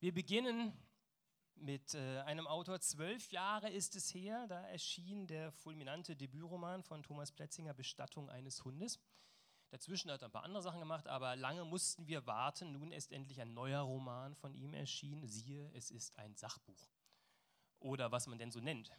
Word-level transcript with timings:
Wir 0.00 0.14
beginnen 0.14 0.72
mit 1.56 1.94
äh, 1.94 2.20
einem 2.20 2.46
Autor. 2.46 2.78
Zwölf 2.78 3.32
Jahre 3.32 3.68
ist 3.68 3.96
es 3.96 4.14
her, 4.14 4.46
da 4.46 4.64
erschien 4.68 5.26
der 5.26 5.50
fulminante 5.50 6.14
Debütroman 6.14 6.84
von 6.84 7.02
Thomas 7.02 7.32
Plätzinger, 7.32 7.74
Bestattung 7.74 8.30
eines 8.30 8.64
Hundes. 8.64 9.00
Dazwischen 9.70 10.12
hat 10.12 10.22
er 10.22 10.28
ein 10.28 10.30
paar 10.30 10.44
andere 10.44 10.62
Sachen 10.62 10.78
gemacht, 10.78 11.08
aber 11.08 11.34
lange 11.34 11.64
mussten 11.64 12.06
wir 12.06 12.26
warten. 12.26 12.70
Nun 12.70 12.92
ist 12.92 13.10
endlich 13.10 13.40
ein 13.40 13.54
neuer 13.54 13.80
Roman 13.80 14.36
von 14.36 14.54
ihm 14.54 14.72
erschienen. 14.72 15.26
Siehe, 15.26 15.68
es 15.74 15.90
ist 15.90 16.16
ein 16.16 16.36
Sachbuch. 16.36 16.88
Oder 17.80 18.12
was 18.12 18.28
man 18.28 18.38
denn 18.38 18.52
so 18.52 18.60
nennt. 18.60 18.92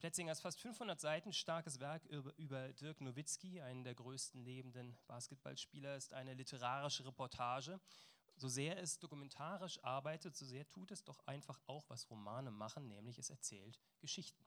Plätzingers 0.00 0.40
fast 0.40 0.60
500 0.60 1.00
Seiten 1.00 1.32
starkes 1.32 1.78
Werk 1.78 2.04
über, 2.06 2.36
über 2.36 2.72
Dirk 2.72 3.00
Nowitzki, 3.00 3.60
einen 3.60 3.84
der 3.84 3.94
größten 3.94 4.42
lebenden 4.42 4.98
Basketballspieler, 5.06 5.94
ist 5.94 6.12
eine 6.12 6.34
literarische 6.34 7.06
Reportage 7.06 7.78
so 8.36 8.48
sehr 8.48 8.78
es 8.78 8.98
dokumentarisch 8.98 9.82
arbeitet, 9.84 10.36
so 10.36 10.44
sehr 10.44 10.68
tut 10.68 10.90
es 10.90 11.04
doch 11.04 11.26
einfach 11.26 11.60
auch, 11.66 11.88
was 11.88 12.10
Romane 12.10 12.50
machen, 12.50 12.88
nämlich 12.88 13.18
es 13.18 13.30
erzählt 13.30 13.80
Geschichten. 14.00 14.44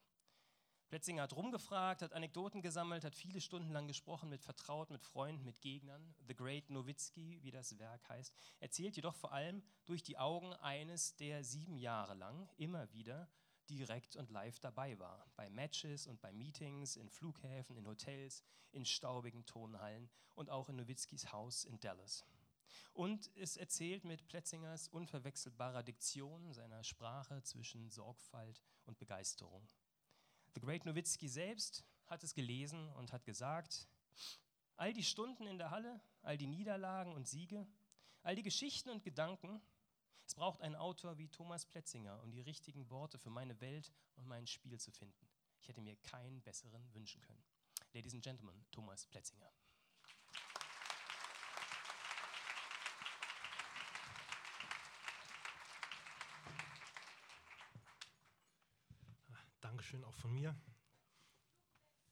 Plätzinger 0.88 1.23
hat 1.23 1.36
rumgefragt, 1.36 2.04
hat 2.04 2.13
Anekdoten 2.13 2.62
gesammelt, 2.62 3.04
hat 3.04 3.16
viele 3.16 3.41
Stunden 3.41 3.72
lang 3.72 3.88
gesprochen 3.88 4.30
mit 4.30 4.44
Vertrauten, 4.44 4.94
mit 4.94 5.04
Freunden, 5.04 5.44
mit 5.44 5.60
Gegnern. 5.62 6.13
The 6.27 6.36
Great 6.36 6.70
Nowitzki, 6.70 7.40
wie 7.41 7.52
das 7.52 7.80
Werk 7.80 8.08
heißt, 8.08 8.36
erzählt 8.60 8.96
jedoch 8.96 9.16
vor 9.16 9.32
allem 9.32 9.63
durch 9.86 10.04
die 10.04 10.18
Augen 10.18 10.54
eines, 10.54 11.16
der 11.16 11.44
sieben 11.44 11.77
Jahre 11.77 12.13
lang 12.13 12.48
immer 12.58 12.91
wieder 12.94 13.27
direkt 13.68 14.16
und 14.16 14.30
live 14.30 14.60
dabei 14.60 14.99
war. 14.99 15.26
Bei 15.36 15.49
Matches 15.49 16.05
und 16.05 16.22
bei 16.22 16.32
Meetings, 16.32 16.98
in 16.98 17.10
Flughäfen, 17.10 17.77
in 17.77 17.88
Hotels, 17.88 18.44
in 18.72 18.86
staubigen 18.86 19.46
Tonhallen 19.46 20.10
und 20.36 20.52
auch 20.52 20.70
in 20.70 20.76
Nowitzkis 20.76 21.32
Haus 21.32 21.63
in 21.63 21.80
Dallas. 21.80 22.24
Und 22.94 23.30
es 23.36 23.58
erzählt 23.58 24.05
mit 24.05 24.28
Plätzingers 24.28 24.88
unverwechselbarer 24.88 25.84
Diktion 25.84 26.54
seiner 26.54 26.84
Sprache 26.84 27.41
zwischen 27.44 27.90
Sorgfalt 27.90 28.64
und 28.86 28.98
Begeisterung. 28.98 29.68
The 30.54 30.62
Great 30.62 30.86
Nowitzki 30.86 31.27
selbst 31.27 31.84
hat 32.05 32.24
es 32.24 32.34
gelesen 32.34 32.88
und 32.93 33.12
hat 33.12 33.26
gesagt, 33.26 33.88
all 34.77 34.93
die 34.93 35.04
Stunden 35.04 35.48
in 35.48 35.58
der 35.58 35.71
Halle, 35.71 36.02
all 36.21 36.38
die 36.38 36.48
Niederlagen 36.48 37.13
und 37.13 37.27
Siege, 37.27 37.68
all 38.24 38.36
die 38.36 38.43
Geschichten 38.43 38.90
und 38.90 39.04
Gedanken, 39.04 39.62
es 40.26 40.34
braucht 40.34 40.62
einen 40.62 40.76
Autor 40.76 41.18
wie 41.18 41.27
Thomas 41.27 41.66
Plätzinger, 41.66 42.21
um 42.24 42.32
die 42.32 42.41
richtigen 42.41 42.90
Worte 42.90 43.20
für 43.20 43.30
meine 43.30 43.60
Welt 43.62 43.93
und 44.16 44.26
mein 44.26 44.48
Spiel 44.48 44.80
zu 44.80 44.91
finden. 44.91 45.27
Ich 45.60 45.68
hätte 45.68 45.82
mir 45.82 45.96
keinen 45.98 46.41
besseren 46.41 46.93
wünschen 46.93 47.21
können. 47.21 47.43
Ladies 47.93 48.13
and 48.13 48.24
Gentlemen, 48.24 48.66
Thomas 48.71 49.05
Plätzinger. 49.05 49.52
Dankeschön 59.86 60.04
auch 60.04 60.16
von 60.16 60.34
mir, 60.34 60.55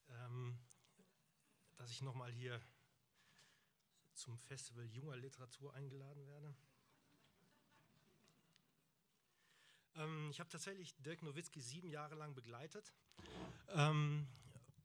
ähm, 0.08 0.56
dass 1.76 1.90
ich 1.90 2.02
nochmal 2.02 2.30
hier 2.30 2.60
zum 4.12 4.38
Festival 4.38 4.84
junger 4.84 5.16
Literatur 5.16 5.74
eingeladen 5.74 6.24
werde. 6.24 6.54
Ähm, 9.96 10.30
ich 10.30 10.38
habe 10.38 10.48
tatsächlich 10.48 10.94
Dirk 10.98 11.24
Nowitzki 11.24 11.60
sieben 11.60 11.88
Jahre 11.88 12.14
lang 12.14 12.36
begleitet. 12.36 12.94
Ähm, 13.70 14.28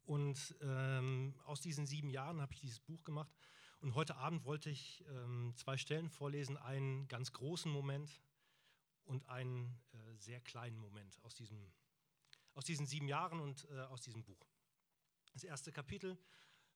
und 0.07 0.55
ähm, 0.61 1.35
aus 1.45 1.61
diesen 1.61 1.85
sieben 1.85 2.09
Jahren 2.09 2.41
habe 2.41 2.53
ich 2.53 2.61
dieses 2.61 2.79
Buch 2.79 3.03
gemacht. 3.03 3.37
Und 3.81 3.93
heute 3.93 4.15
Abend 4.15 4.45
wollte 4.45 4.71
ich 4.71 5.05
ähm, 5.09 5.53
zwei 5.55 5.77
Stellen 5.77 6.09
vorlesen, 6.09 6.57
einen 6.57 7.07
ganz 7.07 7.33
großen 7.33 7.71
Moment 7.71 8.19
und 9.05 9.29
einen 9.29 9.79
äh, 9.91 10.15
sehr 10.15 10.41
kleinen 10.41 10.79
Moment 10.79 11.19
aus 11.21 11.35
diesem 11.35 11.71
aus 12.59 12.65
diesen 12.65 12.85
sieben 12.85 13.07
Jahren 13.07 13.39
und 13.39 13.69
äh, 13.71 13.79
aus 13.83 14.01
diesem 14.01 14.21
Buch. 14.21 14.45
Das 15.31 15.45
erste 15.45 15.71
Kapitel 15.71 16.17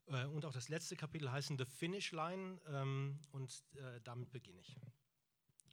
äh, 0.06 0.24
und 0.28 0.46
auch 0.46 0.54
das 0.54 0.70
letzte 0.70 0.96
Kapitel 0.96 1.30
heißen 1.30 1.58
The 1.58 1.66
Finish 1.66 2.14
Line 2.14 2.62
ähm, 2.68 3.20
und 3.32 3.66
äh, 3.76 4.00
damit 4.02 4.32
beginne 4.32 4.62
ich. 4.62 4.78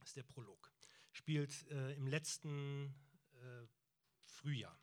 Das 0.01 0.09
ist 0.09 0.17
der 0.17 0.25
Prolog. 0.25 0.73
Spielt 1.13 1.65
äh, 1.69 1.93
im 1.93 2.09
letzten 2.09 2.93
äh, 3.35 3.67
Frühjahr. 4.25 4.77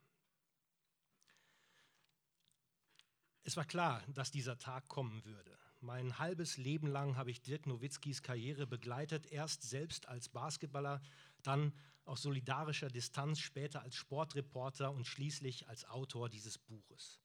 Es 3.43 3.57
war 3.57 3.65
klar, 3.65 4.01
dass 4.13 4.31
dieser 4.31 4.57
Tag 4.57 4.87
kommen 4.87 5.25
würde. 5.25 5.59
Mein 5.81 6.19
halbes 6.19 6.55
Leben 6.55 6.87
lang 6.87 7.17
habe 7.17 7.31
ich 7.31 7.41
Dirk 7.41 7.67
Nowitzkis 7.67 8.21
Karriere 8.21 8.65
begleitet, 8.65 9.25
erst 9.29 9.63
selbst 9.63 10.07
als 10.07 10.29
Basketballer, 10.29 11.01
dann 11.47 11.73
aus 12.05 12.21
solidarischer 12.21 12.89
Distanz, 12.89 13.39
später 13.39 13.81
als 13.81 13.95
Sportreporter 13.95 14.91
und 14.91 15.05
schließlich 15.05 15.67
als 15.67 15.85
Autor 15.85 16.29
dieses 16.29 16.57
Buches. 16.57 17.19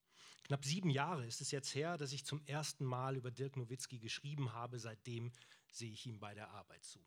Knapp 0.44 0.64
sieben 0.64 0.90
Jahre 0.90 1.24
ist 1.24 1.40
es 1.40 1.50
jetzt 1.52 1.74
her, 1.74 1.96
dass 1.96 2.12
ich 2.12 2.24
zum 2.24 2.44
ersten 2.46 2.84
Mal 2.84 3.16
über 3.16 3.30
Dirk 3.30 3.56
Nowitzki 3.56 3.98
geschrieben 3.98 4.52
habe. 4.52 4.78
Seitdem 4.78 5.30
sehe 5.70 5.92
ich 5.92 6.06
ihm 6.06 6.18
bei 6.18 6.34
der 6.34 6.50
Arbeit 6.50 6.84
zu. 6.84 6.98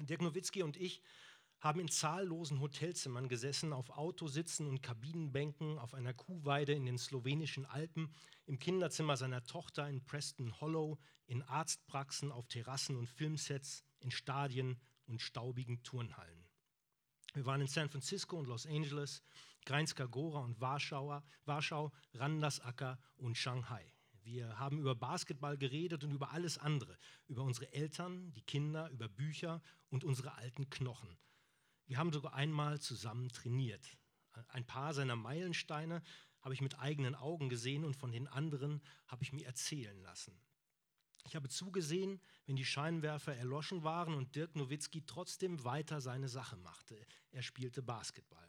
Dirk 0.00 0.22
Nowitzki 0.22 0.62
und 0.62 0.76
ich 0.76 1.02
haben 1.60 1.80
in 1.80 1.88
zahllosen 1.88 2.60
Hotelzimmern 2.60 3.28
gesessen, 3.28 3.72
auf 3.72 3.90
Autositzen 3.90 4.68
und 4.68 4.80
Kabinenbänken, 4.80 5.78
auf 5.78 5.94
einer 5.94 6.14
Kuhweide 6.14 6.72
in 6.72 6.86
den 6.86 6.98
slowenischen 6.98 7.66
Alpen, 7.66 8.14
im 8.46 8.60
Kinderzimmer 8.60 9.16
seiner 9.16 9.42
Tochter 9.42 9.88
in 9.88 10.04
Preston 10.04 10.60
Hollow, 10.60 10.98
in 11.26 11.42
Arztpraxen, 11.42 12.30
auf 12.30 12.46
Terrassen 12.46 12.96
und 12.96 13.08
Filmsets, 13.08 13.84
in 13.98 14.12
Stadien 14.12 14.80
und 15.08 15.20
staubigen 15.20 15.82
Turnhallen. 15.82 16.44
Wir 17.34 17.44
waren 17.44 17.60
in 17.60 17.66
San 17.66 17.90
Francisco 17.90 18.38
und 18.38 18.46
Los 18.46 18.66
Angeles, 18.66 19.22
Greinska 19.64 20.06
Gora 20.06 20.40
und 20.40 20.60
Warschau, 20.60 21.22
Warschau, 21.44 21.92
Randersacker 22.14 22.98
und 23.16 23.36
Shanghai. 23.36 23.92
Wir 24.22 24.58
haben 24.58 24.78
über 24.78 24.94
Basketball 24.94 25.56
geredet 25.56 26.04
und 26.04 26.12
über 26.12 26.32
alles 26.32 26.58
andere, 26.58 26.98
über 27.26 27.42
unsere 27.42 27.72
Eltern, 27.72 28.32
die 28.32 28.42
Kinder, 28.42 28.90
über 28.90 29.08
Bücher 29.08 29.62
und 29.88 30.04
unsere 30.04 30.34
alten 30.34 30.68
Knochen. 30.70 31.18
Wir 31.86 31.98
haben 31.98 32.12
sogar 32.12 32.34
einmal 32.34 32.80
zusammen 32.80 33.30
trainiert. 33.30 33.98
Ein 34.48 34.66
paar 34.66 34.92
seiner 34.92 35.16
Meilensteine 35.16 36.02
habe 36.40 36.54
ich 36.54 36.60
mit 36.60 36.78
eigenen 36.78 37.14
Augen 37.14 37.48
gesehen 37.48 37.84
und 37.84 37.96
von 37.96 38.12
den 38.12 38.28
anderen 38.28 38.82
habe 39.06 39.22
ich 39.22 39.32
mir 39.32 39.46
erzählen 39.46 39.98
lassen. 40.02 40.38
Ich 41.24 41.36
habe 41.36 41.48
zugesehen, 41.48 42.20
wenn 42.46 42.56
die 42.56 42.64
Scheinwerfer 42.64 43.34
erloschen 43.34 43.82
waren 43.82 44.14
und 44.14 44.34
Dirk 44.34 44.56
Nowitzki 44.56 45.04
trotzdem 45.06 45.64
weiter 45.64 46.00
seine 46.00 46.28
Sache 46.28 46.56
machte. 46.56 46.96
Er 47.30 47.42
spielte 47.42 47.82
Basketball. 47.82 48.48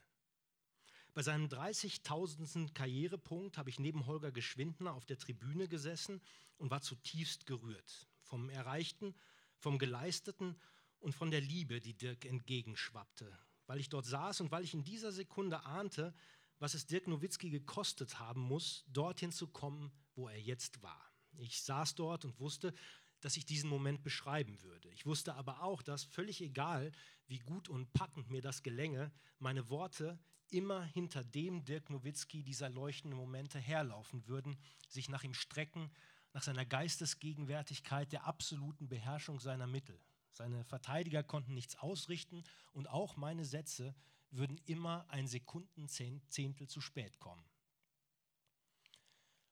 Bei 1.14 1.24
seinem 1.24 1.48
30.000. 1.48 2.74
Karrierepunkt 2.74 3.58
habe 3.58 3.70
ich 3.70 3.80
neben 3.80 4.06
Holger 4.06 4.32
Geschwindner 4.32 4.94
auf 4.94 5.06
der 5.06 5.18
Tribüne 5.18 5.68
gesessen 5.68 6.22
und 6.58 6.72
war 6.72 6.82
zutiefst 6.82 7.46
gerührt 7.46 8.08
vom 8.22 8.50
Erreichten, 8.50 9.16
vom 9.58 9.80
Geleisteten 9.80 10.56
und 11.00 11.16
von 11.16 11.32
der 11.32 11.42
Liebe, 11.42 11.80
die 11.80 11.96
Dirk 11.96 12.26
entgegenschwappte, 12.26 13.38
weil 13.66 13.80
ich 13.80 13.90
dort 13.90 14.06
saß 14.06 14.42
und 14.42 14.52
weil 14.52 14.64
ich 14.64 14.74
in 14.74 14.84
dieser 14.84 15.12
Sekunde 15.12 15.66
ahnte, 15.66 16.14
was 16.60 16.74
es 16.74 16.86
Dirk 16.86 17.08
Nowitzki 17.08 17.50
gekostet 17.50 18.20
haben 18.20 18.42
muss, 18.42 18.86
dorthin 18.88 19.32
zu 19.32 19.48
kommen, 19.48 19.92
wo 20.14 20.28
er 20.28 20.40
jetzt 20.40 20.82
war. 20.84 21.09
Ich 21.38 21.64
saß 21.64 21.96
dort 21.96 22.26
und 22.26 22.40
wusste, 22.40 22.74
dass 23.22 23.38
ich 23.38 23.46
diesen 23.46 23.70
Moment 23.70 24.04
beschreiben 24.04 24.62
würde. 24.62 24.90
Ich 24.92 25.06
wusste 25.06 25.36
aber 25.36 25.62
auch, 25.64 25.82
dass 25.82 26.04
völlig 26.04 26.42
egal, 26.42 26.92
wie 27.28 27.40
gut 27.40 27.70
und 27.70 27.92
packend 27.94 28.30
mir 28.30 28.42
das 28.42 28.64
gelänge, 28.64 29.12
meine 29.40 29.70
Worte 29.70 30.20
immer 30.50 30.84
hinter 30.84 31.24
dem 31.24 31.64
Dirk 31.64 31.90
Nowitzki 31.90 32.44
dieser 32.44 32.70
leuchtenden 32.70 33.20
Momente 33.20 33.60
herlaufen 33.60 34.26
würden, 34.28 34.58
sich 34.88 35.10
nach 35.10 35.24
ihm 35.24 35.34
strecken, 35.34 35.92
nach 36.34 36.44
seiner 36.44 36.66
Geistesgegenwärtigkeit, 36.66 38.12
der 38.12 38.26
absoluten 38.26 38.88
Beherrschung 38.88 39.40
seiner 39.40 39.68
Mittel. 39.68 40.00
Seine 40.32 40.64
Verteidiger 40.64 41.24
konnten 41.24 41.54
nichts 41.54 41.76
ausrichten 41.76 42.44
und 42.72 42.90
auch 42.90 43.18
meine 43.18 43.46
Sätze 43.46 43.96
würden 44.32 44.60
immer 44.66 45.06
ein 45.10 45.28
Sekundenzehntel 45.28 46.68
zu 46.68 46.82
spät 46.82 47.20
kommen. 47.20 47.44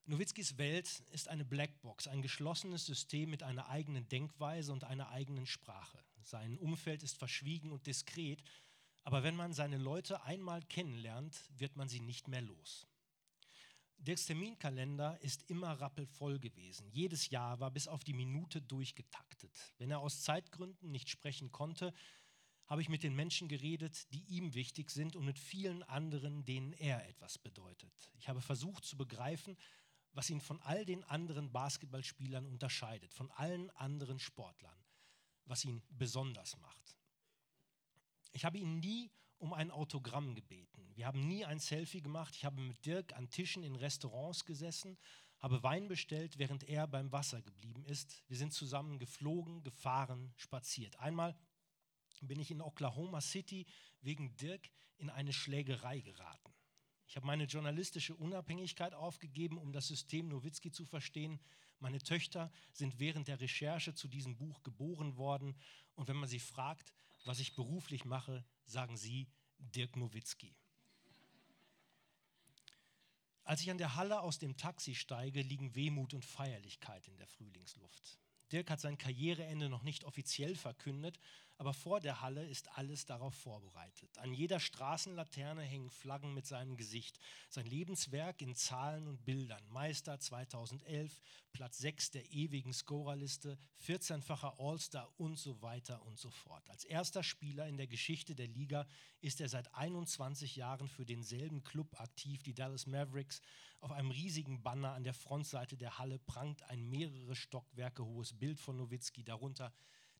Nowitzkis 0.09 0.57
Welt 0.57 1.03
ist 1.11 1.27
eine 1.27 1.43
Blackbox, 1.43 2.07
ein 2.07 2.21
geschlossenes 2.21 2.85
System 2.85 3.29
mit 3.29 3.43
einer 3.43 3.67
eigenen 3.67 4.07
Denkweise 4.07 4.71
und 4.71 4.85
einer 4.85 5.09
eigenen 5.09 5.45
Sprache. 5.45 6.01
Sein 6.23 6.57
Umfeld 6.57 7.03
ist 7.03 7.17
verschwiegen 7.17 7.73
und 7.73 7.87
diskret, 7.87 8.41
aber 9.03 9.23
wenn 9.23 9.35
man 9.35 9.51
seine 9.51 9.77
Leute 9.77 10.23
einmal 10.23 10.61
kennenlernt, 10.63 11.37
wird 11.57 11.75
man 11.75 11.89
sie 11.89 11.99
nicht 11.99 12.29
mehr 12.29 12.41
los. 12.41 12.87
Dirks 13.97 14.27
Terminkalender 14.27 15.19
ist 15.21 15.49
immer 15.49 15.73
rappelvoll 15.73 16.39
gewesen. 16.39 16.89
Jedes 16.89 17.29
Jahr 17.29 17.59
war 17.59 17.71
bis 17.71 17.89
auf 17.89 18.05
die 18.05 18.13
Minute 18.13 18.61
durchgetaktet. 18.61 19.73
Wenn 19.77 19.91
er 19.91 19.99
aus 19.99 20.21
Zeitgründen 20.21 20.89
nicht 20.89 21.09
sprechen 21.09 21.51
konnte, 21.51 21.93
habe 22.67 22.81
ich 22.81 22.87
mit 22.87 23.03
den 23.03 23.15
Menschen 23.15 23.49
geredet, 23.49 24.09
die 24.13 24.23
ihm 24.27 24.53
wichtig 24.53 24.89
sind 24.89 25.17
und 25.17 25.25
mit 25.25 25.37
vielen 25.39 25.83
anderen, 25.83 26.45
denen 26.45 26.71
er 26.73 27.07
etwas 27.09 27.37
bedeutet. 27.37 27.91
Ich 28.19 28.29
habe 28.29 28.39
versucht 28.39 28.85
zu 28.85 28.95
begreifen, 28.95 29.57
was 30.13 30.29
ihn 30.29 30.41
von 30.41 30.61
all 30.61 30.85
den 30.85 31.03
anderen 31.03 31.51
Basketballspielern 31.51 32.45
unterscheidet, 32.45 33.13
von 33.13 33.31
allen 33.31 33.69
anderen 33.71 34.19
Sportlern, 34.19 34.77
was 35.45 35.63
ihn 35.65 35.83
besonders 35.89 36.57
macht. 36.57 36.97
Ich 38.31 38.45
habe 38.45 38.57
ihn 38.57 38.79
nie 38.79 39.11
um 39.39 39.53
ein 39.53 39.71
Autogramm 39.71 40.33
gebeten. 40.33 40.91
Wir 40.95 41.05
haben 41.05 41.27
nie 41.27 41.45
ein 41.45 41.59
Selfie 41.59 42.01
gemacht. 42.01 42.35
Ich 42.35 42.45
habe 42.45 42.59
mit 42.59 42.85
Dirk 42.85 43.13
an 43.13 43.29
Tischen 43.29 43.63
in 43.63 43.75
Restaurants 43.75 44.45
gesessen, 44.45 44.97
habe 45.39 45.61
Wein 45.61 45.87
bestellt, 45.87 46.39
während 46.39 46.63
er 46.63 46.87
beim 46.87 47.11
Wasser 47.11 47.41
geblieben 47.41 47.85
ist. 47.85 48.23
Wir 48.27 48.37
sind 48.37 48.53
zusammen 48.53 48.97
geflogen, 48.97 49.63
gefahren, 49.63 50.33
spaziert. 50.35 50.99
Einmal 50.99 51.37
bin 52.21 52.39
ich 52.39 52.49
in 52.49 52.61
Oklahoma 52.61 53.21
City 53.21 53.67
wegen 54.01 54.35
Dirk 54.37 54.69
in 54.97 55.11
eine 55.11 55.33
Schlägerei 55.33 55.99
geraten. 55.99 56.56
Ich 57.07 57.15
habe 57.15 57.25
meine 57.25 57.45
journalistische 57.45 58.15
Unabhängigkeit 58.15 58.93
aufgegeben, 58.93 59.57
um 59.57 59.71
das 59.71 59.87
System 59.87 60.27
Nowitzki 60.27 60.71
zu 60.71 60.85
verstehen. 60.85 61.39
Meine 61.79 61.99
Töchter 61.99 62.51
sind 62.73 62.99
während 62.99 63.27
der 63.29 63.39
Recherche 63.39 63.93
zu 63.93 64.07
diesem 64.07 64.35
Buch 64.35 64.61
geboren 64.63 65.15
worden. 65.15 65.55
Und 65.95 66.09
wenn 66.09 66.17
man 66.17 66.27
sie 66.27 66.39
fragt, 66.39 66.93
was 67.23 67.39
ich 67.39 67.55
beruflich 67.55 68.03
mache, 68.03 68.43
sagen 68.65 68.97
sie 68.97 69.27
Dirk 69.57 69.95
Nowitzki. 69.95 70.53
Als 73.43 73.61
ich 73.61 73.71
an 73.71 73.77
der 73.77 73.95
Halle 73.95 74.19
aus 74.19 74.39
dem 74.39 74.57
Taxi 74.57 74.93
steige, 74.93 75.41
liegen 75.41 75.73
Wehmut 75.75 76.13
und 76.13 76.25
Feierlichkeit 76.25 77.07
in 77.07 77.15
der 77.15 77.27
Frühlingsluft. 77.27 78.19
Dirk 78.51 78.69
hat 78.69 78.81
sein 78.81 78.97
Karriereende 78.97 79.69
noch 79.69 79.83
nicht 79.83 80.03
offiziell 80.03 80.55
verkündet, 80.55 81.17
aber 81.57 81.73
vor 81.73 81.99
der 81.99 82.21
Halle 82.21 82.45
ist 82.45 82.77
alles 82.77 83.05
darauf 83.05 83.33
vorbereitet. 83.33 84.15
An 84.19 84.33
jeder 84.33 84.59
Straßenlaterne 84.59 85.63
hängen 85.63 85.89
Flaggen 85.89 86.33
mit 86.33 86.45
seinem 86.45 86.77
Gesicht. 86.77 87.19
Sein 87.49 87.65
Lebenswerk 87.65 88.41
in 88.41 88.55
Zahlen 88.55 89.07
und 89.07 89.25
Bildern. 89.25 89.63
Meister 89.69 90.19
2011, 90.19 91.19
Platz 91.53 91.79
6 91.79 92.11
der 92.11 92.31
ewigen 92.31 92.73
Scorerliste, 92.73 93.57
14-facher 93.83 94.59
All-Star 94.59 95.11
und 95.17 95.39
so 95.39 95.59
weiter 95.63 96.05
und 96.05 96.19
so 96.19 96.29
fort. 96.29 96.69
Als 96.69 96.85
erster 96.85 97.23
Spieler 97.23 97.67
in 97.67 97.77
der 97.77 97.87
Geschichte 97.87 98.35
der 98.35 98.47
Liga 98.47 98.85
ist 99.21 99.41
er 99.41 99.49
seit 99.49 99.73
21 99.73 100.55
Jahren 100.55 100.87
für 100.87 101.05
denselben 101.05 101.63
Club 101.63 101.99
aktiv, 101.99 102.43
die 102.43 102.53
Dallas 102.53 102.85
Mavericks. 102.85 103.41
Auf 103.79 103.91
einem 103.91 104.11
riesigen 104.11 104.61
Banner 104.61 104.93
an 104.93 105.03
der 105.03 105.15
Frontseite 105.15 105.75
der 105.75 105.97
Halle 105.97 106.19
prangt 106.19 106.61
ein 106.69 106.87
mehrere 106.87 107.35
Stockwerke 107.35 108.05
hohes 108.05 108.33
Bild 108.33 108.59
von 108.59 108.77
Nowitzki, 108.77 109.23
darunter 109.23 109.73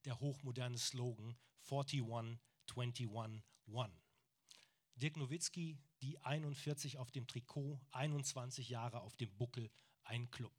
der 0.04 0.20
hochmoderne 0.20 0.78
Slogan 0.78 1.36
41, 1.70 2.02
21, 2.74 3.42
1. 3.74 3.92
Dirk 4.96 5.16
Nowitzki, 5.16 5.78
die 6.02 6.18
41 6.18 6.98
auf 6.98 7.10
dem 7.10 7.26
Trikot, 7.26 7.80
21 7.90 8.68
Jahre 8.68 9.00
auf 9.00 9.16
dem 9.16 9.32
Buckel, 9.36 9.70
ein 10.04 10.30
Club. 10.30 10.52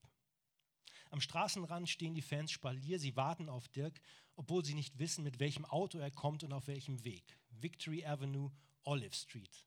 Am 1.12 1.22
Straßenrand 1.22 1.90
stehen 1.90 2.14
die 2.14 2.22
Fans 2.22 2.52
Spalier, 2.52 3.00
sie 3.00 3.16
warten 3.16 3.50
auf 3.50 3.68
Dirk, 3.68 4.00
obwohl 4.36 4.64
sie 4.64 4.76
nicht 4.76 5.00
wissen, 5.00 5.24
mit 5.24 5.40
welchem 5.40 5.66
Auto 5.66 5.98
er 5.98 6.12
kommt 6.12 6.44
und 6.44 6.54
auf 6.54 6.68
welchem 6.68 7.04
Weg. 7.04 7.38
Victory 7.50 8.06
Avenue, 8.06 8.52
Olive 8.84 9.14
Street. 9.14 9.66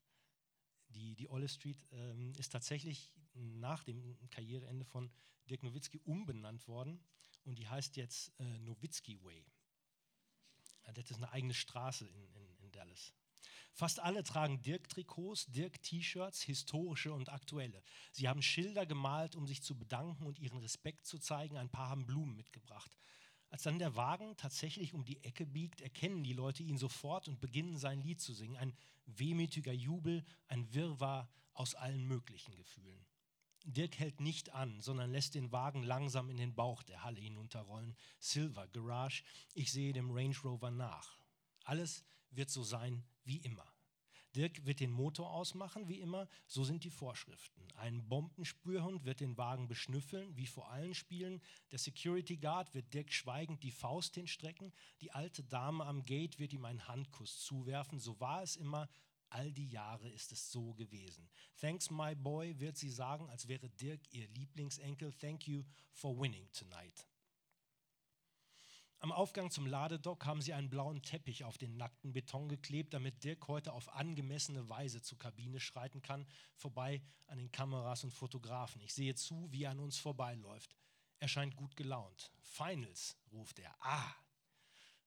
Die, 0.89 1.17
die 1.17 1.29
Olive 1.29 1.49
Street 1.49 1.85
ähm, 1.91 2.33
ist 2.39 2.51
tatsächlich 2.51 3.13
nach 3.35 3.83
dem 3.85 4.17
Karriereende 4.31 4.85
von 4.85 5.11
Dirk 5.51 5.63
Nowitzki 5.65 5.99
umbenannt 6.05 6.69
worden 6.69 7.03
und 7.45 7.59
die 7.59 7.69
heißt 7.69 7.97
jetzt 7.97 8.33
äh, 8.39 8.59
Nowitzki 8.61 9.23
Way. 9.23 9.45
Das 10.94 11.11
ist 11.11 11.17
eine 11.17 11.32
eigene 11.32 11.55
Straße 11.55 12.06
in, 12.06 12.29
in, 12.34 12.56
in 12.58 12.73
Dallas. 12.73 13.12
Fast 13.73 14.00
alle 14.00 14.23
tragen 14.23 14.61
Dirk-Trikots, 14.62 15.46
Dirk-T-Shirts, 15.46 16.43
historische 16.43 17.12
und 17.12 17.31
aktuelle. 17.31 17.82
Sie 18.12 18.29
haben 18.29 18.43
Schilder 18.43 18.84
gemalt, 18.84 19.34
um 19.34 19.46
sich 19.46 19.62
zu 19.62 19.79
bedanken 19.79 20.26
und 20.26 20.38
ihren 20.38 20.58
Respekt 20.58 21.06
zu 21.06 21.19
zeigen. 21.19 21.56
Ein 21.56 21.70
paar 21.70 21.88
haben 21.88 22.06
Blumen 22.06 22.37
mitgebracht. 22.37 22.99
Als 23.49 23.62
dann 23.62 23.79
der 23.79 23.96
Wagen 23.96 24.37
tatsächlich 24.37 24.94
um 24.94 25.05
die 25.05 25.23
Ecke 25.25 25.46
biegt, 25.46 25.81
erkennen 25.81 26.23
die 26.23 26.32
Leute 26.32 26.62
ihn 26.62 26.79
sofort 26.79 27.28
und 27.28 27.40
beginnen 27.40 27.76
sein 27.76 28.00
Lied 28.00 28.20
zu 28.20 28.35
singen. 28.35 28.56
Ein 28.56 28.76
wehmütiger 29.06 29.73
Jubel, 29.73 30.25
ein 30.49 30.73
Wirrwarr 30.73 31.31
aus 31.55 31.75
allen 31.75 32.06
möglichen 32.06 32.55
Gefühlen. 32.55 33.06
Dirk 33.64 33.99
hält 33.99 34.20
nicht 34.20 34.50
an, 34.50 34.81
sondern 34.81 35.11
lässt 35.11 35.35
den 35.35 35.53
Wagen 35.53 35.82
langsam 35.82 36.31
in 36.31 36.37
den 36.37 36.55
Bauch 36.55 36.82
der 36.82 37.05
Halle 37.05 37.20
hinunterrollen. 37.20 37.97
Silver 38.19 38.67
Garage, 38.69 39.23
ich 39.55 39.73
sehe 39.73 39.93
dem 39.93 40.11
Range 40.11 40.37
Rover 40.44 40.70
nach. 40.70 41.19
Alles 41.64 42.05
wird 42.31 42.50
so 42.50 42.62
sein 42.62 43.05
wie 43.25 43.38
immer. 43.38 43.73
Dirk 44.35 44.64
wird 44.64 44.81
den 44.81 44.91
Motor 44.91 45.31
ausmachen, 45.31 45.88
wie 45.88 46.00
immer, 46.00 46.26
so 46.47 46.64
sind 46.64 46.85
die 46.85 46.91
Vorschriften. 46.91 47.69
Ein 47.76 48.09
Bombenspürhund 48.09 49.05
wird 49.05 49.20
den 49.20 49.37
Wagen 49.37 49.69
beschnüffeln, 49.69 50.35
wie 50.37 50.47
vor 50.47 50.70
allen 50.70 50.94
Spielen. 50.94 51.43
Der 51.70 51.79
Security 51.79 52.38
Guard 52.38 52.73
wird 52.75 52.94
Dirk 52.94 53.12
schweigend 53.12 53.62
die 53.62 53.70
Faust 53.70 54.14
hinstrecken. 54.14 54.73
Die 55.03 55.12
alte 55.12 55.44
Dame 55.44 55.85
am 55.85 56.05
Gate 56.05 56.38
wird 56.38 56.55
ihm 56.55 56.64
einen 56.64 56.88
Handkuss 56.88 57.41
zuwerfen. 57.41 57.99
So 57.99 58.19
war 58.20 58.43
es 58.43 58.56
immer, 58.56 58.88
All 59.34 59.50
die 59.50 59.70
Jahre 59.70 60.11
ist 60.11 60.31
es 60.31 60.52
so 60.52 60.75
gewesen. 60.75 61.26
Thanks, 61.58 61.90
my 61.90 62.14
boy, 62.14 62.61
wird 62.61 62.76
sie 62.76 62.90
sagen, 62.90 63.31
als 63.31 63.49
wäre 63.49 63.70
Dirk 63.70 64.00
ihr 64.12 64.29
Lieblingsenkel. 64.29 65.11
Thank 65.14 65.49
you 65.49 65.64
for 65.90 66.14
winning 66.20 66.52
tonight. 66.52 67.06
Am 68.99 69.11
Aufgang 69.11 69.50
zum 69.50 69.67
Ladedock 69.67 70.26
haben 70.26 70.43
sie 70.43 70.52
einen 70.52 70.69
blauen 70.69 71.00
Teppich 71.00 71.44
auf 71.44 71.56
den 71.56 71.79
nackten 71.79 72.12
Beton 72.12 72.50
geklebt, 72.50 72.93
damit 72.93 73.25
Dirk 73.25 73.49
heute 73.49 73.73
auf 73.73 73.88
angemessene 73.94 74.69
Weise 74.69 75.00
zur 75.00 75.19
Kabine 75.19 75.61
schreiten 75.61 76.02
kann, 76.02 76.26
vorbei 76.55 77.00
an 77.26 77.38
den 77.38 77.50
Kameras 77.50 78.05
und 78.05 78.12
Fotografen. 78.12 78.82
Ich 78.82 78.93
sehe 78.93 79.14
zu, 79.14 79.50
wie 79.50 79.62
er 79.62 79.70
an 79.70 79.81
uns 79.81 79.96
vorbeiläuft. 79.96 80.76
Er 81.20 81.28
scheint 81.28 81.56
gut 81.56 81.75
gelaunt. 81.75 82.31
Finals, 82.43 83.17
ruft 83.32 83.58
er. 83.61 83.75
Ah! 83.81 84.14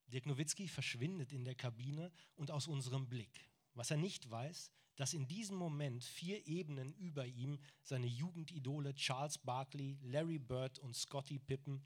Dirk 0.07 0.25
Nowitzki 0.25 0.67
verschwindet 0.67 1.31
in 1.31 1.45
der 1.45 1.55
Kabine 1.55 2.11
und 2.35 2.49
aus 2.49 2.67
unserem 2.67 3.07
Blick. 3.07 3.47
Was 3.75 3.91
er 3.91 3.97
nicht 3.97 4.29
weiß, 4.29 4.71
dass 4.95 5.13
in 5.13 5.27
diesem 5.27 5.57
Moment 5.57 6.03
vier 6.03 6.47
Ebenen 6.47 6.93
über 6.93 7.25
ihm 7.25 7.59
seine 7.83 8.07
Jugendidole 8.07 8.95
Charles 8.95 9.37
Barkley, 9.37 9.99
Larry 10.01 10.39
Bird 10.39 10.79
und 10.79 10.95
Scottie 10.95 11.39
Pippen 11.39 11.85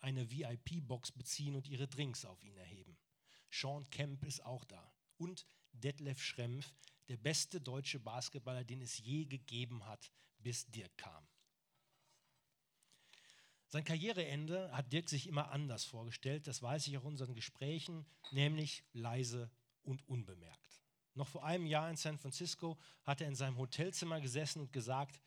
eine 0.00 0.30
VIP-Box 0.30 1.12
beziehen 1.12 1.54
und 1.54 1.68
ihre 1.68 1.86
Drinks 1.86 2.24
auf 2.24 2.42
ihn 2.42 2.56
erheben. 2.56 2.96
Sean 3.50 3.88
Kemp 3.90 4.24
ist 4.24 4.44
auch 4.44 4.64
da. 4.64 4.92
Und 5.18 5.46
Detlef 5.72 6.20
Schrempf, 6.20 6.74
der 7.08 7.18
beste 7.18 7.60
deutsche 7.60 8.00
Basketballer, 8.00 8.64
den 8.64 8.80
es 8.80 8.98
je 8.98 9.26
gegeben 9.26 9.84
hat, 9.84 10.10
bis 10.38 10.66
Dirk 10.66 10.96
kam. 10.96 11.28
Sein 13.68 13.84
Karriereende 13.84 14.70
hat 14.72 14.92
Dirk 14.92 15.08
sich 15.08 15.26
immer 15.26 15.50
anders 15.50 15.84
vorgestellt, 15.84 16.46
das 16.46 16.62
weiß 16.62 16.86
ich 16.88 16.98
auch 16.98 17.04
in 17.04 17.08
unseren 17.08 17.34
Gesprächen, 17.34 18.04
nämlich 18.30 18.84
leise 18.92 19.50
und 19.82 20.06
unbemerkt. 20.08 20.61
Noch 21.14 21.28
vor 21.28 21.44
einem 21.44 21.66
Jahr 21.66 21.90
in 21.90 21.96
San 21.96 22.18
Francisco 22.18 22.78
hat 23.04 23.20
er 23.20 23.28
in 23.28 23.34
seinem 23.34 23.58
Hotelzimmer 23.58 24.20
gesessen 24.20 24.60
und 24.60 24.72
gesagt, 24.72 25.20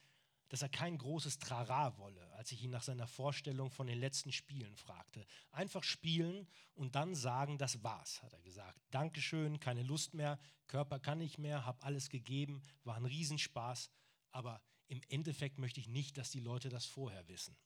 dass 0.50 0.62
er 0.62 0.70
kein 0.70 0.98
großes 0.98 1.40
Trara 1.40 1.98
wolle, 1.98 2.32
als 2.34 2.52
ich 2.52 2.64
ihn 2.64 2.72
nach 2.72 2.84
seiner 2.84 3.08
Vorstellung 3.08 3.72
von 3.72 3.88
den 3.88 4.00
letzten 4.00 4.32
Spielen 4.32 4.76
fragte. 4.76 5.26
Einfach 5.52 5.84
spielen 5.84 6.48
und 6.76 6.96
dann 6.96 7.16
sagen, 7.16 7.58
das 7.58 7.84
war's, 7.84 8.22
hat 8.22 8.34
er 8.34 8.42
gesagt. 8.42 8.80
Dankeschön, 8.92 9.60
keine 9.60 9.84
Lust 9.84 10.14
mehr, 10.14 10.40
Körper 10.68 11.00
kann 11.00 11.18
nicht 11.18 11.40
mehr, 11.40 11.66
hab 11.66 11.84
alles 11.84 12.10
gegeben, 12.10 12.62
war 12.84 12.96
ein 12.96 13.06
Riesenspaß, 13.06 13.90
aber 14.32 14.62
im 14.88 15.02
Endeffekt 15.10 15.58
möchte 15.58 15.80
ich 15.80 15.88
nicht, 15.88 16.18
dass 16.18 16.30
die 16.30 16.40
Leute 16.40 16.70
das 16.70 16.86
vorher 16.86 17.28
wissen. 17.28 17.58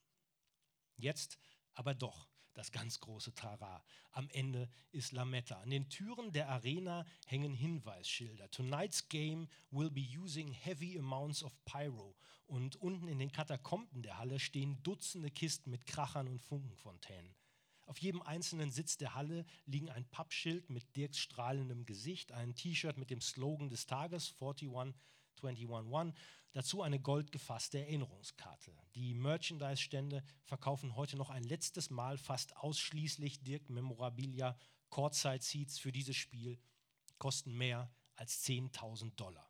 Jetzt 0.96 1.38
aber 1.74 1.94
doch 1.94 2.29
das 2.54 2.72
ganz 2.72 3.00
große 3.00 3.34
Tara. 3.34 3.82
Am 4.12 4.28
Ende 4.30 4.68
ist 4.92 5.12
Lametta. 5.12 5.60
An 5.60 5.70
den 5.70 5.88
Türen 5.88 6.32
der 6.32 6.48
Arena 6.48 7.06
hängen 7.26 7.54
Hinweisschilder. 7.54 8.50
Tonight's 8.50 9.08
game 9.08 9.48
will 9.70 9.90
be 9.90 10.00
using 10.00 10.52
heavy 10.52 10.98
amounts 10.98 11.42
of 11.42 11.52
pyro. 11.64 12.16
Und 12.46 12.76
unten 12.76 13.08
in 13.08 13.18
den 13.18 13.32
Katakomben 13.32 14.02
der 14.02 14.18
Halle 14.18 14.40
stehen 14.40 14.82
Dutzende 14.82 15.30
Kisten 15.30 15.70
mit 15.70 15.86
Krachern 15.86 16.26
und 16.26 16.40
Funkenfontänen. 16.40 17.34
Auf 17.86 17.98
jedem 17.98 18.22
einzelnen 18.22 18.70
Sitz 18.70 18.98
der 18.98 19.14
Halle 19.14 19.44
liegen 19.66 19.90
ein 19.90 20.04
Pappschild 20.04 20.70
mit 20.70 20.96
Dirks 20.96 21.18
strahlendem 21.18 21.86
Gesicht, 21.86 22.30
ein 22.30 22.54
T-Shirt 22.54 22.96
mit 22.96 23.10
dem 23.10 23.20
Slogan 23.20 23.68
des 23.68 23.86
Tages 23.86 24.32
41 24.40 24.68
211. 25.40 26.14
Dazu 26.52 26.82
eine 26.82 27.00
goldgefasste 27.00 27.78
Erinnerungskarte. 27.78 28.72
Die 28.94 29.14
Merchandise-Stände 29.14 30.22
verkaufen 30.44 30.96
heute 30.96 31.16
noch 31.16 31.30
ein 31.30 31.44
letztes 31.44 31.90
Mal 31.90 32.18
fast 32.18 32.56
ausschließlich 32.56 33.42
Dirk 33.42 33.70
Memorabilia 33.70 34.56
Courtside-Seats 34.90 35.78
für 35.78 35.92
dieses 35.92 36.16
Spiel, 36.16 36.58
kosten 37.18 37.56
mehr 37.56 37.92
als 38.16 38.44
10.000 38.44 39.14
Dollar. 39.14 39.49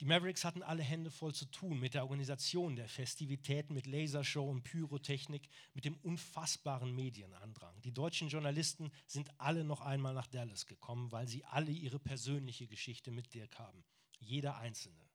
Die 0.00 0.06
Mavericks 0.06 0.44
hatten 0.44 0.64
alle 0.64 0.82
Hände 0.82 1.10
voll 1.10 1.32
zu 1.32 1.44
tun 1.46 1.78
mit 1.78 1.94
der 1.94 2.02
Organisation 2.02 2.74
der 2.74 2.88
Festivitäten, 2.88 3.74
mit 3.74 3.86
Lasershow 3.86 4.50
und 4.50 4.64
Pyrotechnik, 4.64 5.48
mit 5.72 5.84
dem 5.84 5.96
unfassbaren 5.98 6.92
Medienandrang. 6.92 7.80
Die 7.82 7.92
deutschen 7.92 8.28
Journalisten 8.28 8.90
sind 9.06 9.30
alle 9.38 9.62
noch 9.62 9.82
einmal 9.82 10.12
nach 10.12 10.26
Dallas 10.26 10.66
gekommen, 10.66 11.12
weil 11.12 11.28
sie 11.28 11.44
alle 11.44 11.70
ihre 11.70 12.00
persönliche 12.00 12.66
Geschichte 12.66 13.12
mit 13.12 13.34
Dirk 13.34 13.56
haben. 13.60 13.84
Jeder 14.18 14.56
einzelne. 14.56 15.08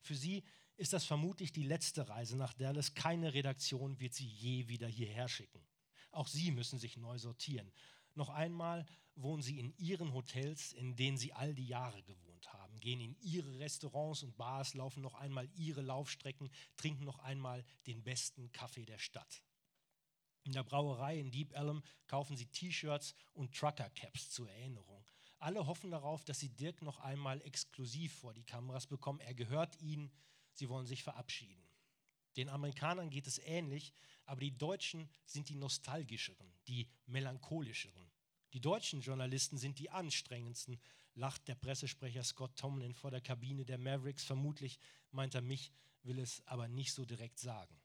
Für 0.00 0.14
sie 0.14 0.44
ist 0.78 0.94
das 0.94 1.04
vermutlich 1.04 1.52
die 1.52 1.64
letzte 1.64 2.08
Reise 2.08 2.38
nach 2.38 2.54
Dallas. 2.54 2.94
Keine 2.94 3.34
Redaktion 3.34 4.00
wird 4.00 4.14
sie 4.14 4.26
je 4.26 4.66
wieder 4.66 4.88
hierher 4.88 5.28
schicken. 5.28 5.62
Auch 6.10 6.26
sie 6.26 6.52
müssen 6.52 6.78
sich 6.78 6.96
neu 6.96 7.18
sortieren. 7.18 7.70
Noch 8.14 8.30
einmal 8.30 8.86
wohnen 9.14 9.42
sie 9.42 9.58
in 9.58 9.76
ihren 9.76 10.14
Hotels, 10.14 10.72
in 10.72 10.96
denen 10.96 11.18
sie 11.18 11.34
all 11.34 11.54
die 11.54 11.66
Jahre 11.66 12.02
gewohnt 12.02 12.31
haben, 12.48 12.80
gehen 12.80 13.00
in 13.00 13.16
ihre 13.20 13.58
Restaurants 13.58 14.22
und 14.22 14.36
Bars, 14.36 14.74
laufen 14.74 15.02
noch 15.02 15.14
einmal 15.14 15.48
ihre 15.54 15.82
Laufstrecken, 15.82 16.50
trinken 16.76 17.04
noch 17.04 17.18
einmal 17.18 17.64
den 17.86 18.02
besten 18.02 18.50
Kaffee 18.52 18.84
der 18.84 18.98
Stadt. 18.98 19.42
In 20.44 20.52
der 20.52 20.64
Brauerei 20.64 21.18
in 21.18 21.30
Deep 21.30 21.52
Ellum 21.52 21.82
kaufen 22.06 22.36
sie 22.36 22.46
T-Shirts 22.46 23.14
und 23.32 23.54
Trucker-Caps 23.54 24.30
zur 24.30 24.50
Erinnerung. 24.50 25.04
Alle 25.38 25.66
hoffen 25.66 25.90
darauf, 25.90 26.24
dass 26.24 26.40
sie 26.40 26.50
Dirk 26.50 26.82
noch 26.82 27.00
einmal 27.00 27.40
exklusiv 27.42 28.14
vor 28.14 28.32
die 28.34 28.44
Kameras 28.44 28.86
bekommen. 28.86 29.20
Er 29.20 29.34
gehört 29.34 29.80
ihnen, 29.80 30.10
sie 30.52 30.68
wollen 30.68 30.86
sich 30.86 31.02
verabschieden. 31.02 31.62
Den 32.36 32.48
Amerikanern 32.48 33.10
geht 33.10 33.26
es 33.26 33.38
ähnlich, 33.38 33.92
aber 34.24 34.40
die 34.40 34.56
Deutschen 34.56 35.08
sind 35.26 35.48
die 35.48 35.56
nostalgischeren, 35.56 36.52
die 36.66 36.88
melancholischeren. 37.06 38.10
Die 38.52 38.60
deutschen 38.60 39.00
Journalisten 39.00 39.58
sind 39.58 39.78
die 39.78 39.90
anstrengendsten, 39.90 40.80
lacht 41.14 41.46
der 41.48 41.54
Pressesprecher 41.54 42.24
Scott 42.24 42.56
Tomlin 42.56 42.94
vor 42.94 43.10
der 43.10 43.20
Kabine 43.20 43.64
der 43.64 43.78
Mavericks. 43.78 44.24
Vermutlich 44.24 44.78
meint 45.10 45.34
er 45.34 45.42
mich, 45.42 45.72
will 46.02 46.18
es 46.18 46.42
aber 46.46 46.68
nicht 46.68 46.92
so 46.92 47.04
direkt 47.04 47.38
sagen. 47.38 47.76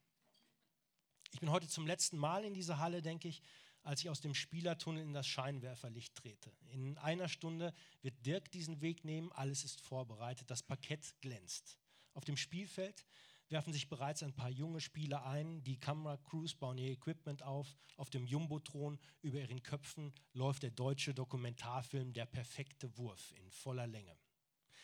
Ich 1.34 1.40
bin 1.40 1.52
heute 1.52 1.68
zum 1.68 1.86
letzten 1.86 2.18
Mal 2.18 2.46
in 2.46 2.54
dieser 2.54 2.80
Halle, 2.80 3.02
denke 3.02 3.28
ich, 3.28 3.42
als 3.84 4.02
ich 4.02 4.10
aus 4.10 4.22
dem 4.22 4.34
Spielertunnel 4.34 5.04
in 5.04 5.14
das 5.14 5.28
Scheinwerferlicht 5.28 6.16
trete. 6.16 6.52
In 6.72 6.98
einer 6.98 7.30
Stunde 7.30 7.74
wird 8.02 8.26
Dirk 8.26 8.52
diesen 8.52 8.82
Weg 8.82 9.06
nehmen, 9.06 9.32
alles 9.32 9.64
ist 9.64 9.82
vorbereitet, 9.82 10.50
das 10.50 10.64
Parkett 10.64 11.16
glänzt. 11.22 11.78
Auf 12.14 12.26
dem 12.26 12.38
Spielfeld 12.38 13.06
werfen 13.50 13.74
sich 13.74 13.88
bereits 13.88 14.24
ein 14.24 14.34
paar 14.34 14.50
junge 14.50 14.82
Spieler 14.82 15.26
ein. 15.26 15.64
Die 15.64 15.80
Kameracrews 15.80 16.56
bauen 16.56 16.78
ihr 16.78 16.92
Equipment 16.92 17.44
auf. 17.44 17.76
Auf 17.96 18.10
dem 18.10 18.26
Jumbotron 18.26 19.00
über 19.22 19.40
ihren 19.40 19.64
Köpfen 19.64 20.14
läuft 20.34 20.64
der 20.64 20.72
deutsche 20.72 21.14
Dokumentarfilm 21.14 22.14
Der 22.14 22.26
perfekte 22.26 22.96
Wurf 22.98 23.34
in 23.38 23.50
voller 23.50 23.88
Länge. 23.88 24.18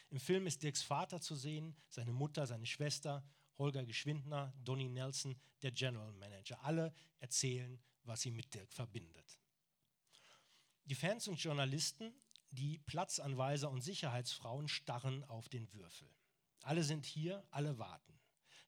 Im 0.09 0.19
Film 0.19 0.47
ist 0.47 0.63
Dirks 0.63 0.81
Vater 0.81 1.19
zu 1.19 1.35
sehen, 1.35 1.75
seine 1.89 2.13
Mutter, 2.13 2.45
seine 2.45 2.65
Schwester, 2.65 3.23
Holger 3.57 3.85
Geschwindner, 3.85 4.53
Donny 4.63 4.87
Nelson, 4.87 5.35
der 5.61 5.71
General 5.71 6.13
Manager. 6.13 6.63
Alle 6.63 6.93
erzählen, 7.19 7.79
was 8.03 8.21
sie 8.21 8.31
mit 8.31 8.53
Dirk 8.53 8.71
verbindet. 8.71 9.39
Die 10.85 10.95
Fans 10.95 11.27
und 11.27 11.41
Journalisten, 11.41 12.13
die 12.51 12.77
Platzanweiser 12.79 13.69
und 13.69 13.81
Sicherheitsfrauen 13.81 14.67
starren 14.67 15.23
auf 15.25 15.49
den 15.49 15.71
Würfel. 15.73 16.09
Alle 16.61 16.83
sind 16.83 17.05
hier, 17.05 17.45
alle 17.49 17.77
warten 17.77 18.12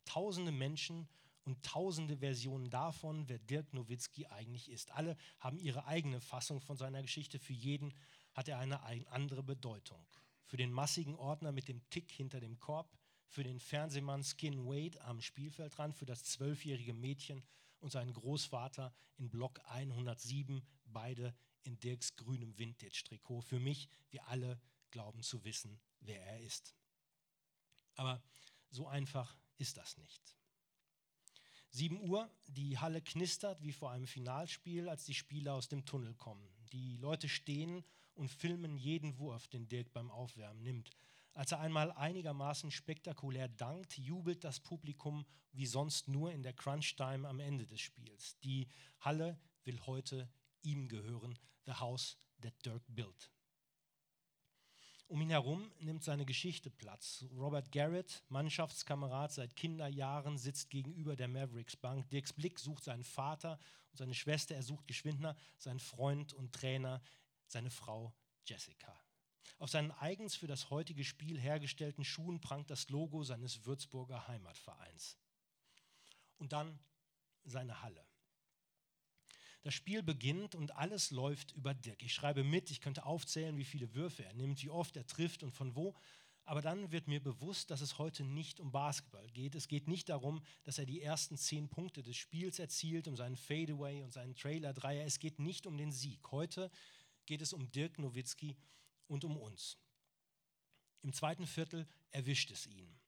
tausende 0.06 0.52
Menschen 0.52 1.08
und 1.44 1.64
tausende 1.64 2.18
Versionen 2.18 2.70
davon, 2.70 3.30
wer 3.30 3.40
Dirk 3.40 3.74
Nowitzki 3.74 4.26
eigentlich 4.28 4.70
ist. 4.70 4.92
Alle 4.92 5.16
haben 5.40 5.60
ihre 5.60 5.86
eigene 5.86 6.20
Fassung 6.20 6.60
von 6.60 6.78
seiner 6.78 7.02
Geschichte. 7.02 7.40
Für 7.40 7.54
jeden 7.54 7.94
hat 8.34 8.48
er 8.48 8.60
eine 8.60 8.82
andere 9.12 9.44
Bedeutung. 9.44 10.04
Für 10.46 10.58
den 10.58 10.72
massigen 10.72 11.16
Ordner 11.16 11.52
mit 11.52 11.68
dem 11.68 11.88
Tick 11.90 12.12
hinter 12.12 12.40
dem 12.40 12.60
Korb, 12.60 12.92
für 13.28 13.44
den 13.44 13.60
Fernsehmann 13.60 14.24
Skin 14.24 14.66
Wade 14.66 15.02
am 15.02 15.22
Spielfeldrand, 15.22 15.96
für 15.96 16.06
das 16.06 16.24
zwölfjährige 16.24 16.94
Mädchen 16.94 17.44
und 17.80 17.92
seinen 17.92 18.14
Großvater 18.14 18.94
in 19.18 19.30
Block 19.30 19.60
107, 19.66 20.64
beide 20.86 21.36
in 21.64 21.80
Dirks 21.80 22.16
grünem 22.16 22.58
Vintage-Trikot. 22.58 23.42
Für 23.42 23.60
mich, 23.60 23.90
wir 24.10 24.28
alle 24.28 24.60
glauben 24.92 25.22
zu 25.22 25.44
wissen, 25.44 25.80
wer 26.00 26.22
er 26.26 26.42
ist. 26.42 26.76
Aber 27.96 28.24
so 28.70 28.88
einfach 28.88 29.38
ist 29.58 29.78
das 29.78 29.98
nicht. 29.98 30.36
7 31.70 32.00
Uhr, 32.10 32.30
die 32.48 32.78
Halle 32.78 33.02
knistert 33.02 33.62
wie 33.62 33.74
vor 33.74 33.92
einem 33.92 34.08
Finalspiel, 34.08 34.88
als 34.88 35.04
die 35.04 35.14
Spieler 35.14 35.56
aus 35.56 35.68
dem 35.68 35.86
Tunnel 35.86 36.14
kommen. 36.14 36.48
Die 36.72 36.96
Leute 36.98 37.28
stehen 37.28 37.84
und 38.14 38.32
filmen 38.32 38.78
jeden 38.78 39.18
Wurf, 39.20 39.48
den 39.50 39.68
Dirk 39.68 39.92
beim 39.92 40.10
Aufwärmen 40.10 40.64
nimmt. 40.64 40.90
Als 41.34 41.52
er 41.52 41.60
einmal 41.60 41.92
einigermaßen 41.92 42.72
spektakulär 42.72 43.50
dankt, 43.50 43.98
jubelt 43.98 44.46
das 44.46 44.62
Publikum 44.62 45.26
wie 45.52 45.66
sonst 45.66 46.08
nur 46.08 46.32
in 46.32 46.44
der 46.44 46.54
Crunch-Time 46.54 47.28
am 47.28 47.42
Ende 47.42 47.66
des 47.66 47.82
Spiels. 47.82 48.40
Die 48.40 48.70
Halle 49.02 49.38
will 49.66 49.82
heute 49.86 50.30
ihm 50.62 50.88
gehören, 50.88 51.38
the 51.66 51.74
house 51.74 52.18
that 52.42 52.54
Dirk 52.66 52.84
built. 52.88 53.32
Um 55.08 55.22
ihn 55.22 55.30
herum 55.30 55.72
nimmt 55.80 56.04
seine 56.04 56.26
Geschichte 56.26 56.72
Platz. 56.72 57.26
Robert 57.38 57.72
Garrett, 57.72 58.24
Mannschaftskamerad 58.30 59.32
seit 59.32 59.56
Kinderjahren, 59.56 60.38
sitzt 60.38 60.72
gegenüber 60.72 61.16
der 61.16 61.28
Mavericks 61.28 61.76
Bank. 61.76 62.10
Dirks 62.10 62.34
Blick 62.34 62.58
sucht 62.58 62.84
seinen 62.84 63.04
Vater 63.04 63.60
und 63.92 63.98
seine 63.98 64.16
Schwester. 64.16 64.56
Er 64.56 64.64
sucht 64.64 64.88
Geschwindner, 64.88 65.36
seinen 65.60 65.80
Freund 65.80 66.34
und 66.34 66.54
Trainer, 66.54 67.04
seine 67.46 67.70
Frau 67.70 68.16
Jessica. 68.46 69.00
Auf 69.60 69.70
seinen 69.70 69.92
eigens 69.92 70.36
für 70.36 70.48
das 70.48 70.72
heutige 70.72 71.04
Spiel 71.04 71.40
hergestellten 71.40 72.04
Schuhen 72.04 72.42
prangt 72.42 72.72
das 72.72 72.90
Logo 72.90 73.24
seines 73.24 73.64
Würzburger 73.66 74.28
Heimatvereins. 74.28 75.18
Und 76.40 76.52
dann 76.52 76.80
seine 77.44 77.84
Halle. 77.84 78.04
Das 79.66 79.74
Spiel 79.74 80.04
beginnt 80.04 80.54
und 80.54 80.76
alles 80.76 81.10
läuft 81.10 81.54
über 81.54 81.74
Dirk. 81.74 82.04
Ich 82.04 82.14
schreibe 82.14 82.44
mit, 82.44 82.70
ich 82.70 82.82
könnte 82.82 83.04
aufzählen, 83.04 83.58
wie 83.58 83.66
viele 83.66 83.96
Würfe 83.96 84.24
er 84.24 84.36
nimmt, 84.36 84.62
wie 84.62 84.70
oft 84.70 84.96
er 84.96 85.08
trifft 85.08 85.42
und 85.42 85.54
von 85.54 85.76
wo. 85.76 85.96
Aber 86.44 86.62
dann 86.62 86.92
wird 86.92 87.08
mir 87.08 87.20
bewusst, 87.20 87.72
dass 87.72 87.82
es 87.82 87.98
heute 87.98 88.24
nicht 88.24 88.60
um 88.60 88.72
Basketball 88.72 89.28
geht. 89.32 89.56
Es 89.56 89.68
geht 89.68 89.88
nicht 89.88 90.10
darum, 90.10 90.44
dass 90.66 90.78
er 90.78 90.86
die 90.86 91.02
ersten 91.02 91.36
zehn 91.36 91.68
Punkte 91.68 92.04
des 92.04 92.16
Spiels 92.16 92.60
erzielt, 92.60 93.08
um 93.08 93.16
seinen 93.16 93.36
Fadeaway 93.36 94.04
und 94.04 94.14
seinen 94.14 94.36
Trailer-Dreier. 94.36 95.04
Es 95.04 95.18
geht 95.18 95.40
nicht 95.40 95.66
um 95.66 95.78
den 95.78 95.92
Sieg. 95.92 96.20
Heute 96.30 96.70
geht 97.26 97.42
es 97.42 97.52
um 97.52 97.72
Dirk 97.72 97.98
Nowitzki 97.98 98.56
und 99.08 99.24
um 99.24 99.36
uns. 99.36 99.80
Im 101.02 101.12
zweiten 101.12 101.48
Viertel 101.48 101.88
erwischt 102.12 102.52
es 102.52 102.68
ihn. 102.68 103.00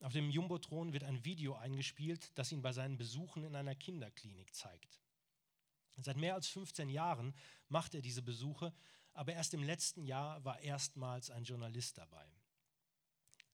Auf 0.00 0.12
dem 0.12 0.28
Jumbotron 0.28 0.92
wird 0.92 1.04
ein 1.04 1.24
Video 1.24 1.54
eingespielt, 1.54 2.36
das 2.36 2.50
ihn 2.50 2.62
bei 2.62 2.72
seinen 2.72 2.96
Besuchen 2.96 3.44
in 3.44 3.54
einer 3.54 3.76
Kinderklinik 3.76 4.52
zeigt. 4.52 5.00
Seit 6.02 6.16
mehr 6.16 6.34
als 6.34 6.48
15 6.48 6.88
Jahren 6.88 7.34
macht 7.68 7.94
er 7.94 8.02
diese 8.02 8.22
Besuche, 8.22 8.72
aber 9.12 9.32
erst 9.32 9.54
im 9.54 9.62
letzten 9.62 10.04
Jahr 10.04 10.44
war 10.44 10.60
erstmals 10.60 11.30
ein 11.30 11.44
Journalist 11.44 11.98
dabei. 11.98 12.26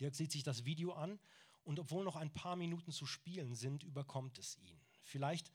Dirk 0.00 0.15
sieht 0.15 0.33
sich 0.33 0.43
das 0.43 0.65
Video 0.65 0.93
an 0.93 1.19
und 1.65 1.81
obwohl 1.81 2.05
noch 2.05 2.17
ein 2.17 2.33
paar 2.33 2.57
Minuten 2.57 2.93
zu 2.93 3.07
spielen 3.07 3.55
sind, 3.55 3.83
überkommt 3.83 4.38
es 4.38 4.57
ihn. 4.59 4.81
Vielleicht 5.03 5.50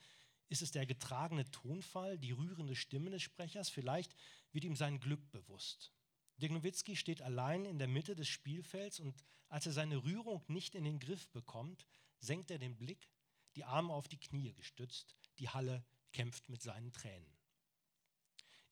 ist 0.48 0.62
es 0.62 0.70
der 0.70 0.84
getragene 0.84 1.50
Tonfall, 1.50 2.18
die 2.18 2.32
rührende 2.32 2.76
Stimme 2.76 3.10
des 3.10 3.22
Sprechers, 3.22 3.70
vielleicht 3.70 4.14
wird 4.50 4.64
ihm 4.64 4.76
sein 4.76 5.00
Glück 5.00 5.30
bewusst. 5.30 5.92
Dirk 6.36 6.52
Nowitzki 6.52 6.96
steht 6.96 7.22
allein 7.22 7.64
in 7.64 7.78
der 7.78 7.88
Mitte 7.88 8.16
des 8.16 8.28
Spielfelds 8.28 9.00
und 9.00 9.24
als 9.48 9.66
er 9.66 9.72
seine 9.72 10.02
Rührung 10.02 10.42
nicht 10.48 10.74
in 10.74 10.84
den 10.84 10.98
Griff 10.98 11.28
bekommt, 11.28 11.86
senkt 12.18 12.50
er 12.50 12.58
den 12.58 12.76
Blick, 12.76 13.08
die 13.56 13.64
Arme 13.64 13.92
auf 13.92 14.08
die 14.08 14.18
Knie 14.18 14.52
gestützt, 14.52 15.16
die 15.38 15.48
Halle 15.48 15.84
kämpft 16.12 16.48
mit 16.48 16.62
seinen 16.62 16.92
Tränen. 16.92 17.32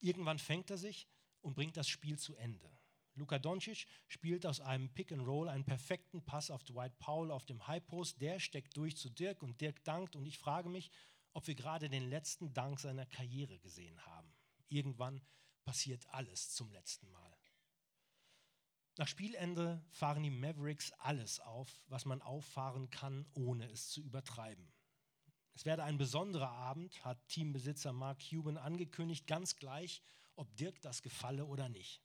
Irgendwann 0.01 0.39
fängt 0.39 0.71
er 0.71 0.79
sich 0.79 1.09
und 1.41 1.55
bringt 1.55 1.77
das 1.77 1.89
Spiel 1.89 2.19
zu 2.19 2.35
Ende. 2.37 2.71
Luka 3.15 3.39
Doncic 3.39 3.87
spielt 4.09 4.47
aus 4.47 4.61
einem 4.61 4.89
Pick 4.93 5.13
and 5.13 5.27
Roll 5.27 5.49
einen 5.49 5.65
perfekten 5.65 6.25
Pass 6.25 6.51
auf 6.51 6.65
Dwight 6.65 6.99
Powell 6.99 7.31
auf 7.31 7.45
dem 7.45 7.67
High 7.67 7.87
Post. 7.87 8.21
Der 8.21 8.39
steckt 8.39 8.77
durch 8.77 8.97
zu 8.97 9.11
Dirk 9.11 9.43
und 9.43 9.61
Dirk 9.61 9.83
dankt. 9.85 10.17
Und 10.17 10.27
ich 10.27 10.39
frage 10.39 10.69
mich, 10.69 10.91
ob 11.33 11.47
wir 11.47 11.55
gerade 11.55 11.91
den 11.91 12.09
letzten 12.09 12.53
Dank 12.55 12.81
seiner 12.81 13.07
Karriere 13.07 13.59
gesehen 13.59 14.05
haben. 14.07 14.33
Irgendwann 14.69 15.21
passiert 15.65 16.07
alles 16.09 16.51
zum 16.51 16.71
letzten 16.71 17.11
Mal. 17.11 17.37
Nach 18.97 19.09
Spielende 19.09 19.85
fahren 19.91 20.23
die 20.23 20.31
Mavericks 20.31 20.93
alles 20.93 21.41
auf, 21.41 21.85
was 21.89 22.05
man 22.05 22.23
auffahren 22.23 22.91
kann, 22.91 23.27
ohne 23.35 23.67
es 23.67 23.89
zu 23.89 24.03
übertreiben. 24.03 24.73
Es 25.55 25.65
werde 25.65 25.85
ein 25.85 25.99
besonderer 25.99 26.51
Abend, 26.51 27.05
hat 27.05 27.19
Teambesitzer 27.29 27.93
Mark 27.93 28.21
Cuban 28.29 28.57
angekündigt, 28.57 29.27
ganz 29.27 29.57
gleich, 29.57 30.03
ob 30.37 30.55
Dirk 30.57 30.81
das 30.81 31.03
gefalle 31.03 31.45
oder 31.45 31.69
nicht. 31.69 32.03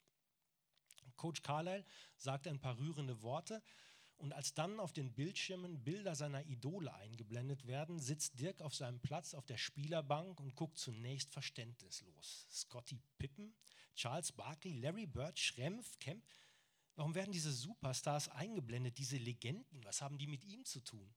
Coach 1.15 1.41
Carlyle 1.41 1.85
sagt 2.17 2.47
ein 2.47 2.59
paar 2.59 2.77
rührende 2.77 3.21
Worte 3.21 3.61
und 4.17 4.33
als 4.33 4.53
dann 4.53 4.79
auf 4.79 4.93
den 4.93 5.13
Bildschirmen 5.13 5.83
Bilder 5.83 6.15
seiner 6.15 6.45
Idole 6.45 6.93
eingeblendet 6.93 7.67
werden, 7.67 7.99
sitzt 7.99 8.39
Dirk 8.39 8.61
auf 8.61 8.73
seinem 8.73 8.99
Platz 8.99 9.33
auf 9.33 9.45
der 9.45 9.57
Spielerbank 9.57 10.39
und 10.39 10.55
guckt 10.55 10.77
zunächst 10.77 11.31
verständnislos. 11.31 12.47
Scotty 12.49 12.99
Pippen, 13.17 13.53
Charles 13.95 14.31
Barkley, 14.31 14.73
Larry 14.73 15.05
Bird, 15.05 15.37
Schrempf, 15.37 15.99
Kemp. 15.99 16.25
Warum 16.95 17.13
werden 17.13 17.33
diese 17.33 17.51
Superstars 17.51 18.29
eingeblendet, 18.29 18.97
diese 18.97 19.17
Legenden? 19.17 19.83
Was 19.83 20.01
haben 20.01 20.17
die 20.17 20.27
mit 20.27 20.45
ihm 20.45 20.63
zu 20.63 20.79
tun? 20.81 21.13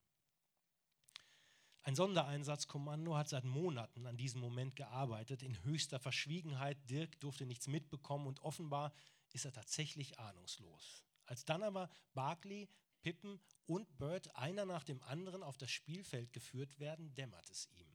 Ein 1.89 1.95
Sondereinsatzkommando 1.95 3.17
hat 3.17 3.31
seit 3.31 3.45
Monaten 3.45 4.05
an 4.05 4.19
diesem 4.19 4.43
Moment 4.43 4.77
gearbeitet, 4.77 5.43
in 5.43 5.65
höchster 5.65 5.99
Verschwiegenheit. 5.99 6.77
Dirk 6.91 7.19
durfte 7.19 7.47
nichts 7.47 7.67
mitbekommen 7.67 8.27
und 8.27 8.41
offenbar 8.41 8.93
ist 9.33 9.47
er 9.47 9.55
tatsächlich 9.55 10.19
ahnungslos. 10.19 11.03
Als 11.25 11.47
dann 11.47 11.63
aber 11.63 11.89
Barkley, 12.13 12.69
Pippen 13.01 13.41
und 13.65 13.97
Bird 13.97 14.37
einer 14.37 14.67
nach 14.67 14.85
dem 14.85 15.03
anderen 15.05 15.43
auf 15.43 15.57
das 15.57 15.71
Spielfeld 15.71 16.35
geführt 16.35 16.79
werden, 16.79 17.15
dämmert 17.15 17.49
es 17.49 17.71
ihm. 17.71 17.89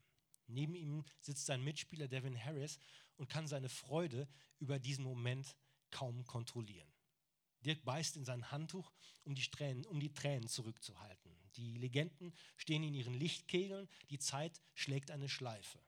Neben 0.48 0.74
ihm 0.74 1.06
sitzt 1.20 1.46
sein 1.46 1.64
Mitspieler 1.64 2.08
Devin 2.08 2.44
Harris 2.44 2.80
und 3.18 3.30
kann 3.30 3.46
seine 3.46 3.70
Freude 3.70 4.28
über 4.58 4.80
diesen 4.80 5.04
Moment 5.06 5.56
kaum 5.92 6.26
kontrollieren. 6.26 6.92
Dirk 7.62 7.86
beißt 7.86 8.18
in 8.18 8.26
sein 8.26 8.50
Handtuch, 8.50 8.92
um 9.24 9.36
die, 9.36 9.44
Tränen, 9.44 9.86
um 9.86 10.00
die 10.00 10.16
Tränen 10.16 10.48
zurückzuhalten. 10.48 11.33
Die 11.56 11.78
Legenden 11.78 12.34
stehen 12.58 12.84
in 12.84 12.94
ihren 12.94 13.14
Lichtkegeln, 13.14 13.88
die 14.10 14.20
Zeit 14.20 14.62
schlägt 14.74 15.12
eine 15.12 15.30
Schleife. 15.30 15.80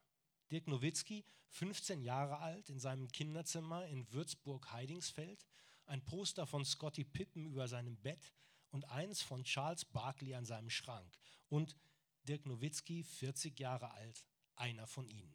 Dirk 0.51 0.67
Nowitzki, 0.67 1.25
15 1.50 2.01
Jahre 2.01 2.39
alt, 2.39 2.69
in 2.69 2.79
seinem 2.79 3.07
Kinderzimmer 3.07 3.88
in 3.88 4.12
Würzburg-Heidingsfeld, 4.12 5.45
ein 5.86 6.03
Poster 6.03 6.45
von 6.45 6.65
Scotty 6.65 7.03
Pippen 7.03 7.45
über 7.45 7.67
seinem 7.67 7.98
Bett 7.98 8.34
und 8.72 8.86
eins 8.89 9.22
von 9.22 9.43
Charles 9.43 9.86
Barkley 9.86 10.36
an 10.36 10.45
seinem 10.45 10.69
Schrank. 10.69 11.17
Und 11.50 11.75
Dirk 12.24 12.45
Nowitzki, 12.45 13.03
40 13.03 13.60
Jahre 13.60 13.91
alt, 13.91 14.25
einer 14.55 14.88
von 14.88 15.10
ihnen. 15.10 15.34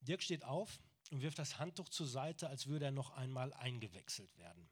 Dirk 0.00 0.22
steht 0.22 0.44
auf 0.44 0.80
und 1.10 1.22
wirft 1.22 1.38
das 1.38 1.58
Handtuch 1.58 1.88
zur 1.88 2.06
Seite, 2.06 2.48
als 2.48 2.66
würde 2.66 2.86
er 2.86 2.92
noch 2.92 3.10
einmal 3.10 3.52
eingewechselt 3.54 4.36
werden. 4.36 4.68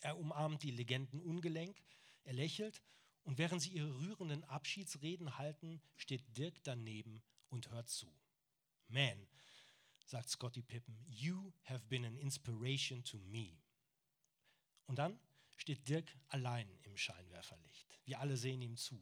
Er 0.00 0.18
umarmt 0.18 0.62
die 0.62 0.70
Legenden 0.70 1.20
ungelenk, 1.20 1.80
er 2.28 2.34
lächelt 2.34 2.82
und 3.24 3.38
während 3.38 3.62
sie 3.62 3.70
ihre 3.70 3.98
rührenden 4.00 4.44
Abschiedsreden 4.44 5.38
halten, 5.38 5.80
steht 5.96 6.36
Dirk 6.36 6.62
daneben 6.62 7.22
und 7.48 7.70
hört 7.70 7.88
zu. 7.88 8.14
Man, 8.88 9.26
sagt 10.04 10.28
Scotty 10.28 10.62
Pippen, 10.62 11.02
you 11.08 11.52
have 11.64 11.86
been 11.86 12.04
an 12.04 12.18
inspiration 12.18 13.02
to 13.02 13.18
me. 13.18 13.56
Und 14.86 14.98
dann 14.98 15.18
steht 15.56 15.88
Dirk 15.88 16.14
allein 16.28 16.68
im 16.82 16.98
Scheinwerferlicht. 16.98 17.98
Wir 18.04 18.20
alle 18.20 18.36
sehen 18.36 18.60
ihm 18.60 18.76
zu. 18.76 19.00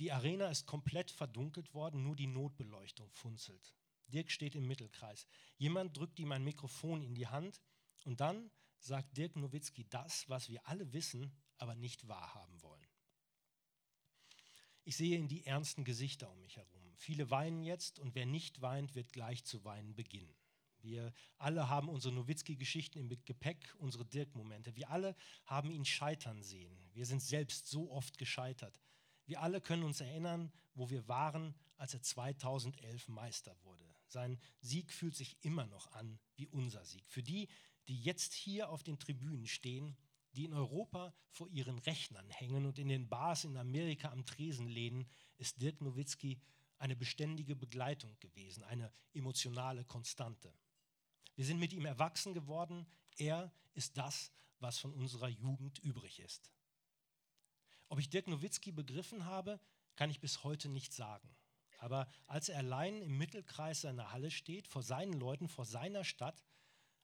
Die 0.00 0.10
Arena 0.10 0.50
ist 0.50 0.66
komplett 0.66 1.12
verdunkelt 1.12 1.72
worden, 1.72 2.02
nur 2.02 2.16
die 2.16 2.26
Notbeleuchtung 2.26 3.12
funzelt. 3.12 3.74
Dirk 4.08 4.32
steht 4.32 4.56
im 4.56 4.66
Mittelkreis. 4.66 5.28
Jemand 5.56 5.96
drückt 5.96 6.18
ihm 6.18 6.32
ein 6.32 6.42
Mikrofon 6.42 7.00
in 7.02 7.14
die 7.14 7.28
Hand 7.28 7.60
und 8.04 8.20
dann 8.20 8.50
sagt 8.80 9.16
Dirk 9.16 9.36
Nowitzki 9.36 9.86
das, 9.88 10.28
was 10.28 10.48
wir 10.48 10.66
alle 10.66 10.92
wissen, 10.92 11.32
aber 11.58 11.74
nicht 11.74 12.08
wahrhaben 12.08 12.60
wollen. 12.62 12.86
Ich 14.84 14.96
sehe 14.96 15.18
in 15.18 15.28
die 15.28 15.46
ernsten 15.46 15.84
Gesichter 15.84 16.30
um 16.30 16.40
mich 16.40 16.56
herum. 16.56 16.94
Viele 16.96 17.30
weinen 17.30 17.62
jetzt 17.62 17.98
und 17.98 18.14
wer 18.14 18.26
nicht 18.26 18.60
weint, 18.60 18.94
wird 18.94 19.12
gleich 19.12 19.44
zu 19.44 19.64
weinen 19.64 19.94
beginnen. 19.94 20.34
Wir 20.82 21.12
alle 21.36 21.68
haben 21.68 21.88
unsere 21.88 22.14
Nowitzki-Geschichten 22.14 22.98
im 22.98 23.08
Gepäck, 23.24 23.74
unsere 23.78 24.06
Dirk-Momente. 24.06 24.76
Wir 24.76 24.90
alle 24.90 25.14
haben 25.44 25.70
ihn 25.70 25.84
scheitern 25.84 26.42
sehen. 26.42 26.76
Wir 26.92 27.04
sind 27.06 27.22
selbst 27.22 27.68
so 27.68 27.90
oft 27.90 28.16
gescheitert. 28.18 28.80
Wir 29.26 29.42
alle 29.42 29.60
können 29.60 29.84
uns 29.84 30.00
erinnern, 30.00 30.50
wo 30.74 30.90
wir 30.90 31.06
waren, 31.06 31.54
als 31.76 31.94
er 31.94 32.02
2011 32.02 33.08
Meister 33.08 33.56
wurde. 33.62 33.84
Sein 34.06 34.40
Sieg 34.60 34.92
fühlt 34.92 35.14
sich 35.14 35.36
immer 35.42 35.66
noch 35.66 35.92
an 35.92 36.18
wie 36.34 36.48
unser 36.48 36.84
Sieg. 36.84 37.08
Für 37.08 37.22
die, 37.22 37.48
die 37.90 38.00
jetzt 38.00 38.34
hier 38.34 38.70
auf 38.70 38.84
den 38.84 39.00
Tribünen 39.00 39.48
stehen, 39.48 39.96
die 40.34 40.44
in 40.44 40.54
Europa 40.54 41.12
vor 41.28 41.48
ihren 41.48 41.76
Rechnern 41.80 42.30
hängen 42.30 42.64
und 42.64 42.78
in 42.78 42.86
den 42.86 43.08
Bars 43.08 43.42
in 43.42 43.56
Amerika 43.56 44.12
am 44.12 44.24
Tresen 44.24 44.68
lehnen, 44.68 45.10
ist 45.38 45.60
Dirk 45.60 45.80
Nowitzki 45.80 46.40
eine 46.78 46.94
beständige 46.94 47.56
Begleitung 47.56 48.16
gewesen, 48.20 48.62
eine 48.62 48.92
emotionale 49.12 49.84
Konstante. 49.84 50.54
Wir 51.34 51.44
sind 51.44 51.58
mit 51.58 51.72
ihm 51.72 51.84
erwachsen 51.84 52.32
geworden. 52.32 52.86
Er 53.16 53.52
ist 53.74 53.98
das, 53.98 54.30
was 54.60 54.78
von 54.78 54.94
unserer 54.94 55.28
Jugend 55.28 55.80
übrig 55.80 56.20
ist. 56.20 56.52
Ob 57.88 57.98
ich 57.98 58.08
Dirk 58.08 58.28
Nowitzki 58.28 58.70
begriffen 58.70 59.24
habe, 59.24 59.58
kann 59.96 60.10
ich 60.10 60.20
bis 60.20 60.44
heute 60.44 60.68
nicht 60.68 60.92
sagen. 60.92 61.28
Aber 61.78 62.06
als 62.28 62.50
er 62.50 62.58
allein 62.58 63.02
im 63.02 63.18
Mittelkreis 63.18 63.80
seiner 63.80 64.12
Halle 64.12 64.30
steht, 64.30 64.68
vor 64.68 64.84
seinen 64.84 65.14
Leuten, 65.14 65.48
vor 65.48 65.64
seiner 65.64 66.04
Stadt, 66.04 66.40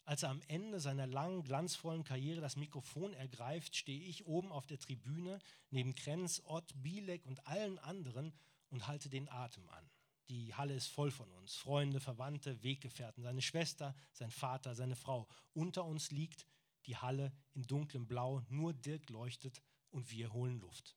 als 0.07 0.23
er 0.23 0.31
am 0.31 0.41
Ende 0.47 0.79
seiner 0.79 1.07
langen, 1.07 1.43
glanzvollen 1.43 2.05
Karriere 2.05 2.41
das 2.41 2.57
Mikrofon 2.57 3.13
ergreift, 3.13 3.75
stehe 3.75 4.05
ich 4.05 4.25
oben 4.25 4.53
auf 4.53 4.67
der 4.67 4.79
Tribüne 4.79 5.41
neben 5.71 5.97
Krenz, 5.97 6.41
Ott, 6.45 6.73
Bielek 6.81 7.27
und 7.27 7.45
allen 7.47 7.81
anderen 7.81 8.33
und 8.71 8.87
halte 8.87 9.09
den 9.09 9.29
Atem 9.29 9.69
an. 9.69 9.91
Die 10.29 10.55
Halle 10.55 10.75
ist 10.75 10.87
voll 10.87 11.11
von 11.11 11.31
uns, 11.33 11.57
Freunde, 11.57 11.99
Verwandte, 11.99 12.63
Weggefährten, 12.63 13.25
seine 13.25 13.43
Schwester, 13.43 13.97
sein 14.13 14.31
Vater, 14.31 14.77
seine 14.77 14.95
Frau. 14.95 15.29
Unter 15.55 15.85
uns 15.85 16.13
liegt 16.13 16.47
die 16.87 16.97
Halle 16.97 17.33
in 17.55 17.65
dunklem 17.65 18.07
Blau, 18.07 18.43
nur 18.49 18.75
Dirk 18.75 19.11
leuchtet 19.11 19.61
und 19.91 20.11
wir 20.13 20.33
holen 20.33 20.61
Luft. 20.61 20.97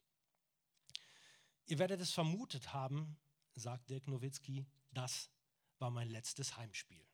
Ihr 1.66 1.80
werdet 1.80 2.00
es 2.00 2.12
vermutet 2.12 2.74
haben, 2.74 3.18
sagt 3.56 3.90
Dirk 3.90 4.08
Nowitzki, 4.08 4.68
das 4.92 5.32
war 5.80 5.90
mein 5.90 6.10
letztes 6.10 6.58
Heimspiel. 6.58 7.09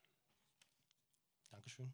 Dankeschön. 1.66 1.92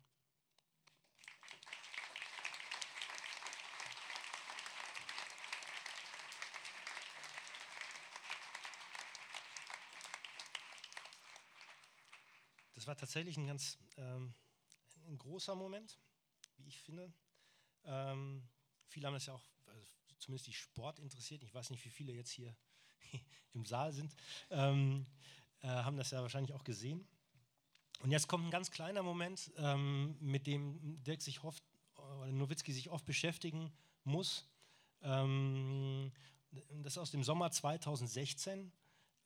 Das 12.73 12.85
war 12.87 12.97
tatsächlich 12.97 13.37
ein 13.37 13.47
ganz 13.47 13.77
ähm, 13.95 14.33
ein 15.07 15.17
großer 15.17 15.55
Moment, 15.55 15.97
wie 16.57 16.67
ich 16.67 16.81
finde. 16.81 17.13
Ähm, 17.85 18.49
viele 18.87 19.07
haben 19.07 19.13
das 19.13 19.27
ja 19.27 19.35
auch, 19.35 19.49
also 19.67 19.85
zumindest 20.19 20.47
die 20.47 20.53
Sport 20.53 20.99
interessiert. 20.99 21.43
Ich 21.43 21.53
weiß 21.53 21.69
nicht, 21.69 21.85
wie 21.85 21.89
viele 21.89 22.11
jetzt 22.11 22.31
hier 22.31 22.53
im 23.53 23.63
Saal 23.63 23.93
sind, 23.93 24.13
ähm, 24.49 25.05
äh, 25.61 25.67
haben 25.67 25.95
das 25.95 26.11
ja 26.11 26.21
wahrscheinlich 26.21 26.53
auch 26.53 26.65
gesehen. 26.65 27.07
Und 28.01 28.09
jetzt 28.09 28.27
kommt 28.27 28.45
ein 28.45 28.51
ganz 28.51 28.71
kleiner 28.71 29.03
Moment, 29.03 29.51
ähm, 29.57 30.15
mit 30.19 30.47
dem 30.47 31.03
Dirk 31.03 31.21
sich 31.21 31.43
oft, 31.43 31.63
oder 31.95 32.31
Nowitzki 32.31 32.73
sich 32.73 32.89
oft 32.89 33.05
beschäftigen 33.05 33.71
muss. 34.03 34.49
Ähm, 35.03 36.11
das 36.81 36.93
ist 36.93 36.97
aus 36.97 37.11
dem 37.11 37.23
Sommer 37.23 37.51
2016. 37.51 38.71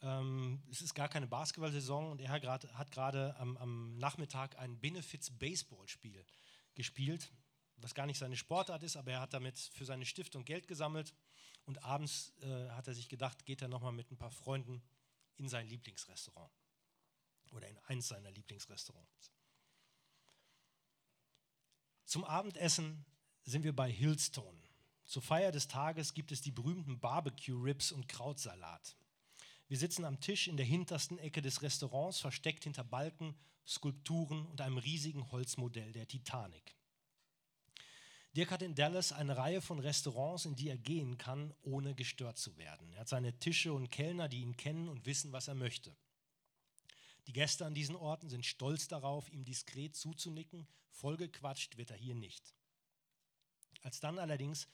Ähm, 0.01 0.61
es 0.69 0.81
ist 0.81 0.93
gar 0.93 1.07
keine 1.07 1.25
Basketball-Saison 1.27 2.11
und 2.11 2.19
er 2.19 2.29
hat 2.29 2.91
gerade 2.91 3.35
am, 3.37 3.55
am, 3.57 3.97
Nachmittag 3.97 4.57
ein 4.59 4.77
Benefits-Baseball-Spiel 4.79 6.25
gespielt, 6.73 7.31
was 7.77 7.95
gar 7.95 8.05
nicht 8.05 8.17
seine 8.17 8.35
Sportart 8.35 8.83
ist, 8.83 8.97
aber 8.97 9.11
er 9.11 9.21
hat 9.21 9.33
damit 9.33 9.57
für 9.57 9.85
seine 9.85 10.05
Stiftung 10.05 10.43
Geld 10.43 10.67
gesammelt 10.67 11.13
und 11.63 11.81
abends 11.81 12.33
äh, 12.41 12.69
hat 12.71 12.87
er 12.87 12.93
sich 12.93 13.07
gedacht, 13.07 13.45
geht 13.45 13.61
er 13.61 13.69
nochmal 13.69 13.93
mit 13.93 14.11
ein 14.11 14.17
paar 14.17 14.31
Freunden 14.31 14.83
in 15.37 15.47
sein 15.47 15.65
Lieblingsrestaurant 15.67 16.51
oder 17.51 17.67
in 17.67 17.77
eins 17.79 18.07
seiner 18.07 18.31
Lieblingsrestaurants. 18.31 19.31
Zum 22.05 22.23
Abendessen 22.23 23.05
sind 23.43 23.63
wir 23.63 23.75
bei 23.75 23.91
Hillstone. 23.91 24.61
Zur 25.05 25.21
Feier 25.21 25.51
des 25.51 25.67
Tages 25.67 26.13
gibt 26.13 26.31
es 26.31 26.41
die 26.41 26.51
berühmten 26.51 26.99
Barbecue-Ribs 26.99 27.91
und 27.91 28.07
Krautsalat. 28.07 28.95
Wir 29.67 29.77
sitzen 29.77 30.05
am 30.05 30.19
Tisch 30.19 30.47
in 30.47 30.57
der 30.57 30.65
hintersten 30.65 31.17
Ecke 31.17 31.41
des 31.41 31.61
Restaurants, 31.61 32.19
versteckt 32.19 32.63
hinter 32.63 32.83
Balken, 32.83 33.35
Skulpturen 33.67 34.45
und 34.45 34.61
einem 34.61 34.77
riesigen 34.77 35.31
Holzmodell 35.31 35.91
der 35.91 36.07
Titanic. 36.07 36.75
Dirk 38.35 38.51
hat 38.51 38.61
in 38.61 38.75
Dallas 38.75 39.11
eine 39.11 39.37
Reihe 39.37 39.61
von 39.61 39.79
Restaurants, 39.79 40.45
in 40.45 40.55
die 40.55 40.69
er 40.69 40.77
gehen 40.77 41.17
kann, 41.17 41.53
ohne 41.61 41.95
gestört 41.95 42.37
zu 42.37 42.57
werden. 42.57 42.91
Er 42.93 43.01
hat 43.01 43.09
seine 43.09 43.39
Tische 43.39 43.71
und 43.71 43.89
Kellner, 43.89 44.27
die 44.27 44.41
ihn 44.41 44.57
kennen 44.57 44.89
und 44.89 45.05
wissen, 45.05 45.31
was 45.31 45.47
er 45.47 45.55
möchte. 45.55 45.95
Die 47.27 47.33
Gäste 47.33 47.65
an 47.65 47.73
diesen 47.73 47.95
Orten 47.95 48.29
sind 48.29 48.45
stolz 48.45 48.87
darauf, 48.87 49.29
ihm 49.29 49.45
diskret 49.45 49.95
zuzunicken. 49.95 50.67
Vollgequatscht 50.91 51.77
wird 51.77 51.91
er 51.91 51.97
hier 51.97 52.15
nicht. 52.15 52.55
Als 53.81 53.99
dann 53.99 54.19
allerdings 54.19 54.67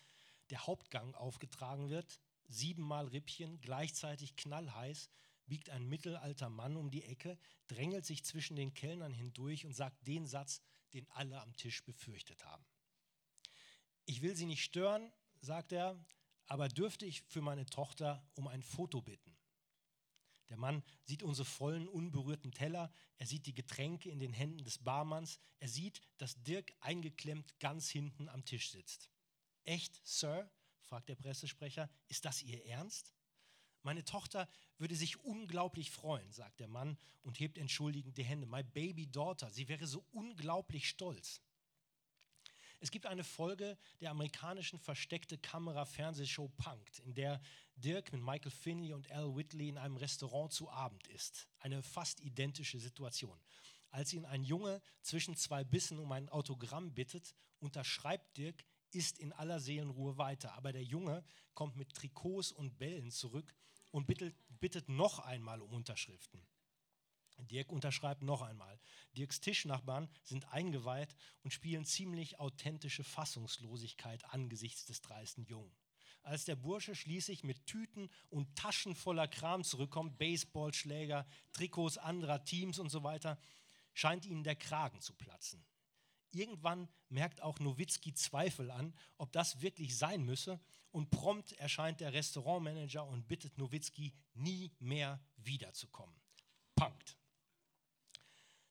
der 0.50 0.68
Hauptgang 0.68 1.16
aufgetragen 1.16 1.90
wird, 1.90 2.20
siebenmal 2.48 3.08
Rippchen, 3.08 3.60
gleichzeitig 3.62 4.36
knallheiß, 4.36 5.10
biegt 5.48 5.70
ein 5.70 5.88
mittelalter 5.88 6.50
Mann 6.50 6.78
um 6.78 6.92
die 6.92 7.04
Ecke, 7.04 7.38
drängelt 7.68 8.06
sich 8.06 8.24
zwischen 8.24 8.56
den 8.56 8.74
Kellnern 8.74 9.14
hindurch 9.14 9.66
und 9.66 9.74
sagt 9.74 10.08
den 10.08 10.28
Satz, 10.28 10.62
den 10.94 11.10
alle 11.12 11.42
am 11.42 11.56
Tisch 11.56 11.84
befürchtet 11.84 12.44
haben. 12.46 12.66
Ich 14.06 14.22
will 14.22 14.36
Sie 14.36 14.46
nicht 14.46 14.64
stören, 14.64 15.12
sagt 15.42 15.72
er, 15.72 15.98
aber 16.48 16.68
dürfte 16.68 17.06
ich 17.06 17.22
für 17.24 17.42
meine 17.42 17.66
Tochter 17.66 18.26
um 18.36 18.48
ein 18.48 18.62
Foto 18.62 19.02
bitten? 19.02 19.31
Der 20.52 20.58
Mann 20.58 20.84
sieht 21.06 21.24
unsere 21.24 21.46
vollen, 21.46 21.88
unberührten 21.88 22.52
Teller, 22.52 22.92
er 23.18 23.26
sieht 23.26 23.46
die 23.46 23.54
Getränke 23.54 24.10
in 24.10 24.20
den 24.20 24.34
Händen 24.34 24.66
des 24.66 24.80
Barmanns, 24.80 25.40
er 25.60 25.70
sieht, 25.70 26.02
dass 26.18 26.44
Dirk 26.44 26.74
eingeklemmt 26.82 27.58
ganz 27.62 27.90
hinten 27.90 28.28
am 28.28 28.44
Tisch 28.44 28.70
sitzt. 28.70 29.10
Echt, 29.64 30.06
Sir? 30.06 30.52
fragt 30.82 31.08
der 31.08 31.16
Pressesprecher, 31.16 31.90
ist 32.10 32.26
das 32.26 32.44
Ihr 32.44 32.66
Ernst? 32.66 33.14
Meine 33.82 34.04
Tochter 34.04 34.50
würde 34.78 34.96
sich 34.98 35.24
unglaublich 35.24 35.90
freuen, 35.90 36.30
sagt 36.34 36.60
der 36.60 36.68
Mann 36.68 36.98
und 37.22 37.40
hebt 37.40 37.58
entschuldigend 37.58 38.18
die 38.18 38.26
Hände. 38.26 38.46
My 38.46 38.62
baby 38.62 39.08
daughter, 39.08 39.50
sie 39.52 39.70
wäre 39.70 39.88
so 39.88 40.06
unglaublich 40.12 40.90
stolz. 40.90 41.40
Es 42.84 42.90
gibt 42.90 43.06
eine 43.06 43.24
Folge 43.24 43.78
der 44.02 44.10
amerikanischen 44.10 44.80
versteckte 44.80 45.38
Kamera-Fernsehshow 45.38 46.50
Punked, 46.58 46.98
in 47.06 47.14
der 47.14 47.40
Dirk 47.76 48.12
mit 48.12 48.24
Michael 48.24 48.50
Finley 48.50 48.92
und 48.92 49.10
Al 49.12 49.36
Whitley 49.36 49.70
in 49.70 49.78
einem 49.78 49.98
Restaurant 49.98 50.52
zu 50.52 50.68
Abend 50.68 51.08
isst. 51.10 51.48
Eine 51.60 51.84
fast 51.84 52.22
identische 52.22 52.80
Situation. 52.80 53.40
Als 53.92 54.14
ihn 54.14 54.26
ein 54.26 54.44
Junge 54.44 54.82
zwischen 55.04 55.36
zwei 55.36 55.64
Bissen 55.64 56.00
um 56.00 56.12
ein 56.12 56.28
Autogramm 56.30 56.92
bittet, 56.96 57.36
unterschreibt 57.60 58.36
Dirk, 58.38 58.66
isst 58.90 59.20
in 59.20 59.32
aller 59.32 59.60
Seelenruhe 59.60 60.18
weiter. 60.18 60.54
Aber 60.54 60.72
der 60.72 60.84
Junge 60.84 61.24
kommt 61.54 61.76
mit 61.76 61.94
Trikots 61.94 62.52
und 62.52 62.80
Bällen 62.80 63.12
zurück 63.12 63.54
und 63.92 64.08
bittet, 64.08 64.36
bittet 64.60 64.90
noch 64.90 65.20
einmal 65.20 65.62
um 65.62 65.72
Unterschriften. 65.72 66.42
Dirk 67.52 67.72
unterschreibt 67.72 68.24
noch 68.24 68.42
einmal. 68.42 68.80
Dirks 69.18 69.42
Tischnachbarn 69.42 70.10
sind 70.24 70.52
eingeweiht 70.54 71.16
und 71.44 71.52
spielen 71.52 71.86
ziemlich 71.86 72.40
authentische 72.40 73.04
Fassungslosigkeit 73.04 74.24
angesichts 74.34 74.86
des 74.86 75.02
dreisten 75.02 75.46
Jungen. 75.46 75.76
Als 76.24 76.46
der 76.46 76.56
Bursche 76.56 76.96
schließlich 76.96 77.44
mit 77.44 77.66
Tüten 77.66 78.10
und 78.30 78.56
Taschen 78.56 78.96
voller 78.96 79.28
Kram 79.28 79.64
zurückkommt, 79.64 80.18
Baseballschläger, 80.18 81.28
Trikots 81.52 81.98
anderer 81.98 82.44
Teams 82.44 82.80
und 82.80 82.90
so 82.90 83.04
weiter, 83.04 83.40
scheint 83.94 84.26
ihnen 84.26 84.44
der 84.44 84.56
Kragen 84.56 85.02
zu 85.02 85.14
platzen. 85.14 85.66
Irgendwann 86.32 86.88
merkt 87.10 87.42
auch 87.42 87.60
Nowitzki 87.60 88.14
Zweifel 88.14 88.72
an, 88.72 88.94
ob 89.18 89.34
das 89.34 89.62
wirklich 89.62 89.98
sein 89.98 90.24
müsse, 90.24 90.60
und 90.92 91.10
prompt 91.10 91.54
erscheint 91.54 92.02
der 92.02 92.14
Restaurantmanager 92.14 93.06
und 93.06 93.28
bittet 93.28 93.58
Nowitzki, 93.58 94.14
nie 94.34 94.72
mehr 94.80 95.22
wiederzukommen. 95.38 96.16
Punkt. 96.76 97.18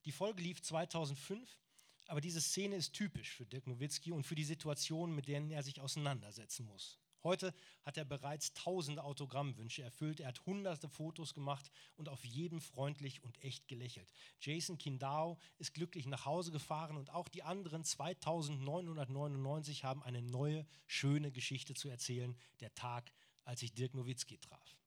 Die 0.05 0.13
Folge 0.13 0.43
lief 0.43 0.63
2005, 0.63 1.59
aber 2.07 2.21
diese 2.21 2.41
Szene 2.41 2.77
ist 2.77 2.95
typisch 2.95 3.33
für 3.33 3.47
Dirk 3.47 3.67
Nowitzki 3.67 4.13
und 4.13 4.25
für 4.25 4.35
die 4.35 4.45
Situationen, 4.45 5.15
mit 5.15 5.29
denen 5.29 5.51
er 5.51 5.63
sich 5.63 5.81
auseinandersetzen 5.81 6.67
muss. 6.67 6.99
Heute 7.23 7.53
hat 7.83 7.99
er 7.99 8.07
bereits 8.07 8.55
tausende 8.55 9.05
Autogrammwünsche 9.05 9.83
erfüllt. 9.83 10.21
Er 10.21 10.29
hat 10.29 10.47
hunderte 10.47 10.89
Fotos 10.89 11.35
gemacht 11.35 11.71
und 11.97 12.09
auf 12.09 12.25
jedem 12.25 12.63
freundlich 12.63 13.23
und 13.23 13.45
echt 13.45 13.69
gelächelt. 13.69 14.11
Jason 14.41 14.79
Kindau 14.79 15.39
ist 15.59 15.75
glücklich 15.75 16.07
nach 16.07 16.25
Hause 16.25 16.51
gefahren 16.51 16.97
und 16.97 17.11
auch 17.11 17.29
die 17.29 17.43
anderen 17.43 17.85
2999 17.85 19.85
haben 19.85 20.03
eine 20.03 20.23
neue, 20.23 20.67
schöne 20.87 21.31
Geschichte 21.31 21.75
zu 21.75 21.91
erzählen. 21.91 22.35
Der 22.61 22.75
Tag, 22.75 23.13
als 23.45 23.63
ich 23.63 23.75
Dirk 23.75 23.95
Nowitzki 23.95 24.39
traf. 24.39 24.79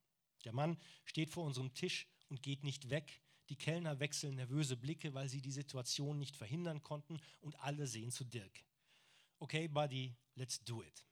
Der 0.43 0.53
Mann 0.53 0.79
steht 1.05 1.29
vor 1.29 1.43
unserem 1.43 1.75
Tisch 1.75 2.07
und 2.29 2.41
geht 2.41 2.63
nicht 2.63 2.89
weg. 2.89 3.21
Die 3.49 3.55
Kellner 3.55 3.99
wechseln 3.99 4.35
nervöse 4.35 4.77
Blicke, 4.77 5.13
weil 5.13 5.29
sie 5.29 5.41
die 5.41 5.51
Situation 5.51 6.17
nicht 6.17 6.35
verhindern 6.35 6.81
konnten 6.81 7.19
und 7.41 7.59
alle 7.59 7.87
sehen 7.87 8.11
zu 8.11 8.23
Dirk. 8.23 8.63
Okay, 9.39 9.67
Buddy, 9.67 10.15
let's 10.35 10.63
do 10.63 10.81
it. 10.81 11.05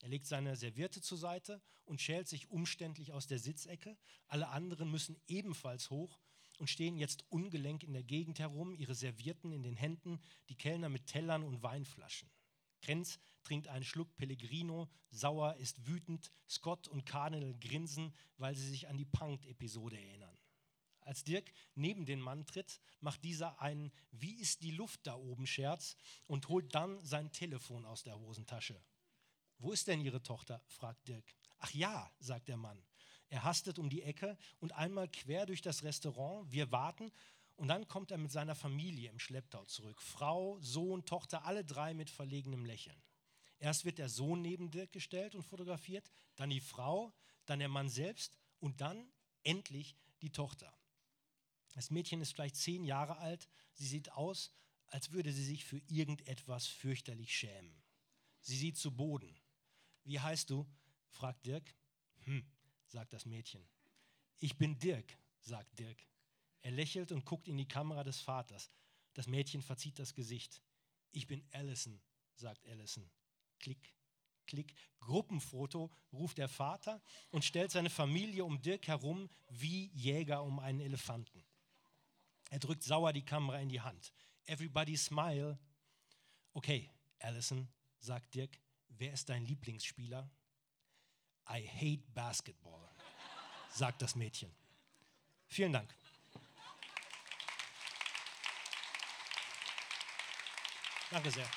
Er 0.00 0.08
legt 0.08 0.26
seine 0.26 0.56
Serviette 0.56 1.00
zur 1.00 1.18
Seite 1.18 1.60
und 1.84 2.00
schält 2.00 2.28
sich 2.28 2.50
umständlich 2.50 3.12
aus 3.12 3.26
der 3.26 3.38
Sitzecke. 3.38 3.96
Alle 4.26 4.48
anderen 4.48 4.90
müssen 4.90 5.20
ebenfalls 5.26 5.90
hoch 5.90 6.20
und 6.58 6.68
stehen 6.68 6.98
jetzt 6.98 7.24
ungelenk 7.30 7.82
in 7.82 7.92
der 7.92 8.02
Gegend 8.02 8.38
herum, 8.38 8.74
ihre 8.74 8.94
Servietten 8.94 9.52
in 9.52 9.62
den 9.62 9.76
Händen, 9.76 10.20
die 10.48 10.56
Kellner 10.56 10.88
mit 10.88 11.06
Tellern 11.06 11.42
und 11.42 11.62
Weinflaschen. 11.62 12.30
Krenz 12.80 13.18
trinkt 13.42 13.68
einen 13.68 13.84
Schluck 13.84 14.14
Pellegrino, 14.16 14.88
Sauer 15.10 15.56
ist 15.56 15.86
wütend, 15.86 16.30
Scott 16.48 16.86
und 16.86 17.06
Cardinal 17.06 17.54
grinsen, 17.58 18.14
weil 18.36 18.54
sie 18.54 18.68
sich 18.68 18.88
an 18.88 18.96
die 18.96 19.04
Punkt-Episode 19.04 19.98
erinnern. 19.98 20.37
Als 21.08 21.24
Dirk 21.24 21.50
neben 21.74 22.04
den 22.04 22.20
Mann 22.20 22.44
tritt, 22.44 22.82
macht 23.00 23.24
dieser 23.24 23.62
einen 23.62 23.90
Wie 24.10 24.34
ist 24.34 24.62
die 24.62 24.72
Luft 24.72 25.06
da 25.06 25.14
oben 25.14 25.46
Scherz 25.46 25.96
und 26.26 26.50
holt 26.50 26.74
dann 26.74 27.02
sein 27.02 27.32
Telefon 27.32 27.86
aus 27.86 28.02
der 28.02 28.18
Hosentasche. 28.18 28.78
Wo 29.56 29.72
ist 29.72 29.88
denn 29.88 30.02
Ihre 30.02 30.22
Tochter? 30.22 30.62
fragt 30.66 31.08
Dirk. 31.08 31.34
Ach 31.60 31.72
ja, 31.72 32.12
sagt 32.18 32.48
der 32.48 32.58
Mann. 32.58 32.84
Er 33.30 33.42
hastet 33.42 33.78
um 33.78 33.88
die 33.88 34.02
Ecke 34.02 34.36
und 34.60 34.72
einmal 34.72 35.08
quer 35.08 35.46
durch 35.46 35.62
das 35.62 35.82
Restaurant. 35.82 36.52
Wir 36.52 36.70
warten 36.72 37.10
und 37.56 37.68
dann 37.68 37.88
kommt 37.88 38.10
er 38.10 38.18
mit 38.18 38.30
seiner 38.30 38.54
Familie 38.54 39.08
im 39.08 39.18
Schlepptau 39.18 39.64
zurück. 39.64 40.02
Frau, 40.02 40.60
Sohn, 40.60 41.06
Tochter, 41.06 41.46
alle 41.46 41.64
drei 41.64 41.94
mit 41.94 42.10
verlegenem 42.10 42.66
Lächeln. 42.66 43.02
Erst 43.60 43.86
wird 43.86 43.96
der 43.96 44.10
Sohn 44.10 44.42
neben 44.42 44.70
Dirk 44.70 44.92
gestellt 44.92 45.34
und 45.34 45.42
fotografiert, 45.42 46.10
dann 46.36 46.50
die 46.50 46.60
Frau, 46.60 47.14
dann 47.46 47.60
der 47.60 47.70
Mann 47.70 47.88
selbst 47.88 48.36
und 48.60 48.82
dann 48.82 49.10
endlich 49.42 49.96
die 50.20 50.32
Tochter. 50.32 50.77
Das 51.72 51.90
Mädchen 51.90 52.20
ist 52.20 52.32
vielleicht 52.32 52.56
zehn 52.56 52.84
Jahre 52.84 53.18
alt. 53.18 53.48
Sie 53.72 53.86
sieht 53.86 54.12
aus, 54.12 54.52
als 54.86 55.12
würde 55.12 55.32
sie 55.32 55.44
sich 55.44 55.64
für 55.64 55.80
irgendetwas 55.88 56.66
fürchterlich 56.66 57.36
schämen. 57.36 57.82
Sie 58.40 58.56
sieht 58.56 58.76
zu 58.76 58.94
Boden. 58.94 59.38
Wie 60.04 60.20
heißt 60.20 60.50
du? 60.50 60.66
fragt 61.10 61.46
Dirk. 61.46 61.74
Hm, 62.24 62.44
sagt 62.86 63.12
das 63.12 63.26
Mädchen. 63.26 63.68
Ich 64.38 64.56
bin 64.56 64.78
Dirk, 64.78 65.18
sagt 65.40 65.78
Dirk. 65.78 66.06
Er 66.60 66.70
lächelt 66.70 67.12
und 67.12 67.24
guckt 67.24 67.48
in 67.48 67.56
die 67.56 67.68
Kamera 67.68 68.04
des 68.04 68.20
Vaters. 68.20 68.70
Das 69.14 69.26
Mädchen 69.26 69.62
verzieht 69.62 69.98
das 69.98 70.14
Gesicht. 70.14 70.62
Ich 71.12 71.26
bin 71.26 71.44
Allison, 71.52 72.00
sagt 72.34 72.66
Allison. 72.66 73.10
Klick, 73.58 73.94
klick. 74.46 74.74
Gruppenfoto 75.00 75.90
ruft 76.12 76.38
der 76.38 76.48
Vater 76.48 77.02
und 77.30 77.44
stellt 77.44 77.70
seine 77.70 77.90
Familie 77.90 78.44
um 78.44 78.60
Dirk 78.60 78.86
herum 78.86 79.28
wie 79.48 79.86
Jäger 79.88 80.42
um 80.42 80.58
einen 80.58 80.80
Elefanten. 80.80 81.44
Er 82.50 82.58
drückt 82.58 82.82
sauer 82.82 83.12
die 83.12 83.24
Kamera 83.24 83.58
in 83.58 83.68
die 83.68 83.80
Hand. 83.80 84.12
Everybody 84.46 84.96
smile. 84.96 85.58
Okay, 86.54 86.90
Allison, 87.20 87.68
sagt 87.98 88.34
Dirk, 88.34 88.58
wer 88.88 89.12
ist 89.12 89.28
dein 89.28 89.44
Lieblingsspieler? 89.44 90.30
I 91.50 91.66
hate 91.66 92.06
basketball, 92.14 92.88
sagt 93.70 94.02
das 94.02 94.14
Mädchen. 94.14 94.54
Vielen 95.46 95.72
Dank. 95.72 95.94
Danke 101.10 101.30
sehr. 101.30 101.48